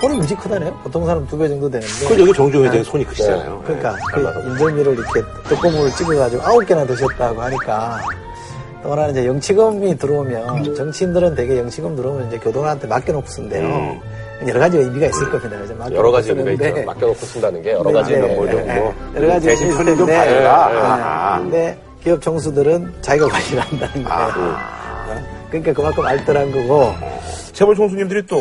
[0.00, 0.72] 손이 무지 크다네요.
[0.82, 2.06] 보통 사람 두 배 정도 되는데.
[2.08, 3.62] 그 여기 정종 회장이 손이 크시잖아요.
[3.64, 8.00] 그러니까 그 인절미를 이렇게 떡고물을 찍어가지고 아홉 개나 드셨다고 하니까
[8.82, 13.66] 또 하나는 이제 영치금이 들어오면 정치인들은 대개 영치금 들어오면 이제 교도관한테 맡겨놓고 쓴대요.
[13.66, 14.00] 음.
[14.46, 15.56] 여러 가지 의미가 있을 겁니다.
[15.94, 16.82] 여러 가지 의미가 있죠.
[16.84, 18.48] 맡겨놓고 쓴다는 게 여러 네, 가지 네, 뭐.
[18.50, 20.96] 좀 네, 뭐 여러 가지 대신 의미가 편의 좀 있을 텐데, 받아라.
[20.96, 21.38] 네, 아.
[21.40, 24.28] 근데 기업 총수들은 자기가 관리를 한다는 거예요.
[24.28, 25.40] 어?
[25.50, 26.92] 그러니까 그만큼 알뜰한 거고
[27.52, 28.36] 재벌 총수님들이 또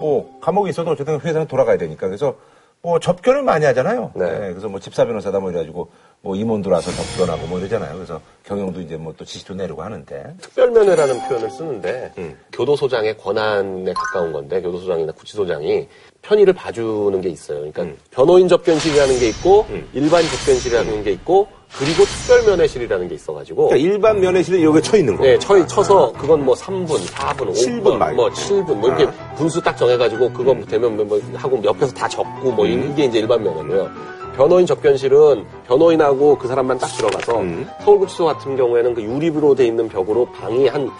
[0.00, 2.34] 뭐 감옥에 있어도 어쨌든 회사는 돌아가야 되니까 그래서
[2.82, 4.12] 뭐 접견을 많이 하잖아요.
[4.14, 4.26] 네.
[4.26, 5.88] 네, 그래서 뭐 집사 변호사다 뭐 이래가지고
[6.24, 7.94] 뭐 임원 들어와서 접견하고 뭐 이러잖아요.
[7.94, 12.12] 그래서 경영도 이제 뭐 또 지시도 내리고 하는데 특별면회라는 표현을 쓰는데
[12.52, 15.86] 교도소장의 권한에 가까운 건데 교도소장이나 구치소장이
[16.22, 17.58] 편의를 봐주는 게 있어요.
[17.70, 21.46] 그러니까 변호인 접견실이라는 게 있고 일반 접견실이라는 게 있고
[21.78, 25.24] 그리고 특별 면회실이라는 게 있어가지고 그러니까 일반 면회실은 여기에 쳐 있는 거.
[25.24, 28.16] 네, 쳐, 쳐서 그건 뭐 3분, 4분, 7분 5분, 말고.
[28.16, 32.64] 뭐 7분, 뭐 이렇게 분수 딱 정해가지고 그거 되면 뭐 하고 옆에서 다 적고 뭐
[32.66, 33.90] 이게 이제 일반 면허고요.
[34.36, 37.42] 변호인 접견실은 변호인하고 그 사람만 딱 들어가서
[37.84, 40.90] 서울구치소 같은 경우에는 그 유리로 돼 있는 벽으로 방이 한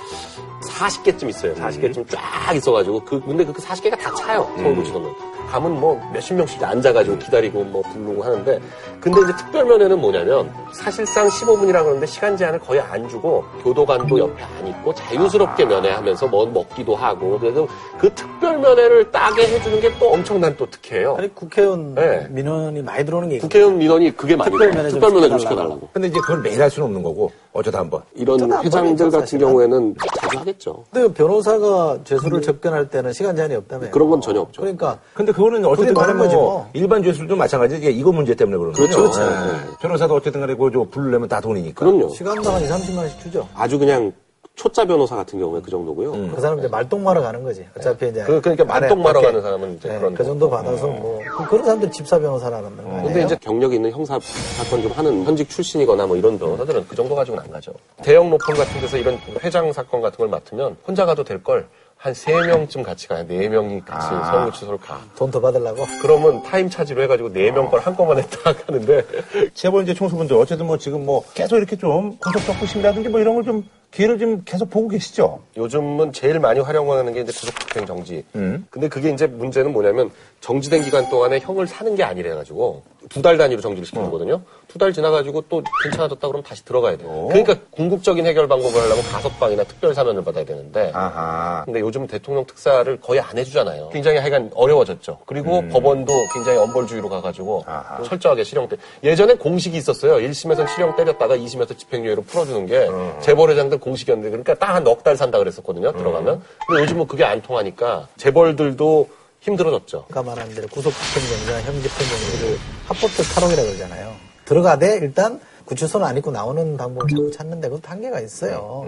[0.68, 1.54] 40개쯤 있어요.
[1.54, 4.48] 40개쯤 쫙 있어가지고 그 근데 그 40개가 다 차요.
[4.56, 8.60] 서울구치소는 가면 뭐 몇십 명씩 앉아가지고 기다리고 뭐 부르고 하는데
[9.00, 14.66] 근데 이제 특별면회는 뭐냐면 사실상 15분이라고 하는데 시간 제한을 거의 안 주고 교도관도 옆에 안
[14.66, 20.68] 있고 자유스럽게 면회하면서 뭐 먹기도 하고 그래서 그 특별면회를 따게 해주는 게 또 엄청난 또
[20.68, 21.14] 특혜예요.
[21.16, 22.26] 아니 국회의원 네.
[22.28, 25.38] 민원이 많이 들어오는 게 국회의원 민원이 그게 많이 특별면회 좀 특별면회 좀 시켜달라고.
[25.38, 25.88] 시켜달라고.
[25.92, 28.02] 근데 이제 그걸 매일 할 수는 없는 거고 어쩌다 한번.
[28.14, 29.38] 이런 회장들 같은.
[29.38, 30.84] 경우에는 자주 하겠죠.
[30.90, 33.90] 근데 변호사가 죄수를 접견할 때는 시간 제한이 없다며요.
[33.92, 34.60] 그런 건 전혀 없죠.
[34.60, 36.70] 그러니까 근데 그거는 어쨌든 간에 다른 뭐 뭐.
[36.72, 39.02] 일반 죄수도 마찬가지 이게 이거 문제 때문에 그러는 그렇죠.
[39.04, 39.20] 거죠.
[39.20, 39.32] 그렇죠.
[39.32, 39.76] 예.
[39.80, 41.84] 변호사도 어쨌든 간에 그거 부르려면 다 돈이니까.
[41.86, 42.08] 그럼요.
[42.08, 43.48] 시간당 한 2, 30만 원씩 주죠.
[43.54, 44.12] 아주 그냥
[44.56, 46.12] 초짜 변호사 같은 경우에 그 정도고요.
[46.32, 47.66] 그 사람 이제 말똥마러 가는 거지.
[47.76, 48.22] 어차피 이제.
[48.22, 49.20] 그- 그러니까 안에 말똥마러.
[49.20, 50.24] 가는 사람은 이제 네, 그런 그 거.
[50.24, 53.02] 정도 받아서 뭐 그- 그런 사람들 집사 변호사라는 거 아니에요?
[53.04, 57.16] 근데 이제 경력이 있는 형사 사건 좀 하는 현직 출신이거나 뭐 이런 변호사들은 그 정도
[57.16, 57.72] 가지고는 안 가죠.
[58.02, 62.84] 대형 로펌 같은 데서 이런 회장 사건 같은 걸 맡으면 혼자 가도 될 걸한 세명쯤
[62.84, 63.24] 같이 가요.
[63.26, 65.00] 네명이 같이 서울구치소를 가.
[65.16, 65.84] 돈 더 받으려고.
[66.00, 69.02] 그러면 타임 차지로 해가지고 네명걸 한꺼번에 딱 하는데
[69.52, 73.68] 재벌 이제 총수분들 어쨌든 뭐 지금 뭐 계속 이렇게 좀 고속 적부심이라든지 뭐 이런 걸좀
[73.94, 75.40] 기회를 좀 계속 보고 계시죠.
[75.56, 78.24] 요즘은 제일 많이 활용하는 게 이제 구속폭행 정지.
[78.70, 83.36] 근데 그게 이제 문제는 뭐냐면 정지된 기간 동안에 형을 사는 게 아니래 가지고 두 달
[83.38, 84.42] 단위로 정지를 시키는 거거든요.
[84.68, 87.26] 두 달 지나가지고 또 괜찮아졌다 그러면 다시 들어가야 돼요.
[87.28, 90.90] 그러니까 궁극적인 해결 방법을 하려면 가석방이나 특별 사면을 받아야 되는데.
[90.94, 91.62] 아하.
[91.64, 93.90] 근데 요즘 대통령 특사를 거의 안 해주잖아요.
[93.90, 95.18] 굉장히 하여간 어려워졌죠.
[95.26, 97.64] 그리고 법원도 굉장히 엄벌주의로 가가지고
[98.04, 98.76] 철저하게 실형 때.
[99.02, 100.16] 예전엔 공식이 있었어요.
[100.16, 102.88] 1심에서 실형 때렸다가 2심에서 집행유예로 풀어주는 게
[103.20, 105.92] 재벌회장들 공식이었는데 그러니까 딱 한 넉 달 산다 그랬었거든요.
[105.92, 106.42] 들어가면.
[106.66, 109.08] 근데 요즘은 그게 안 통하니까 재벌들도
[109.44, 110.06] 힘들어졌죠.
[110.10, 114.14] 아까 말한 대로 구속집행정지나 형집행정지를 합법적 탈옥이라고 그러잖아요.
[114.46, 118.86] 들어가되 일단 구치소는 안 입고 나오는 방법을 자꾸 찾는데 그것도 한계가 있어요.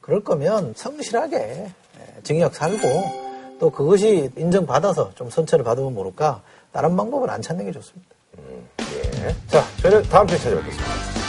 [0.00, 3.26] 그럴 거면 성실하게 예, 징역 살고
[3.58, 6.42] 또 그것이 인정받아서 좀 선처를 받으면 모를까
[6.72, 8.14] 다른 방법은 안 찾는 게 좋습니다.
[9.48, 11.25] 자, 저희는 다음 주에 찾아뵙겠습니다.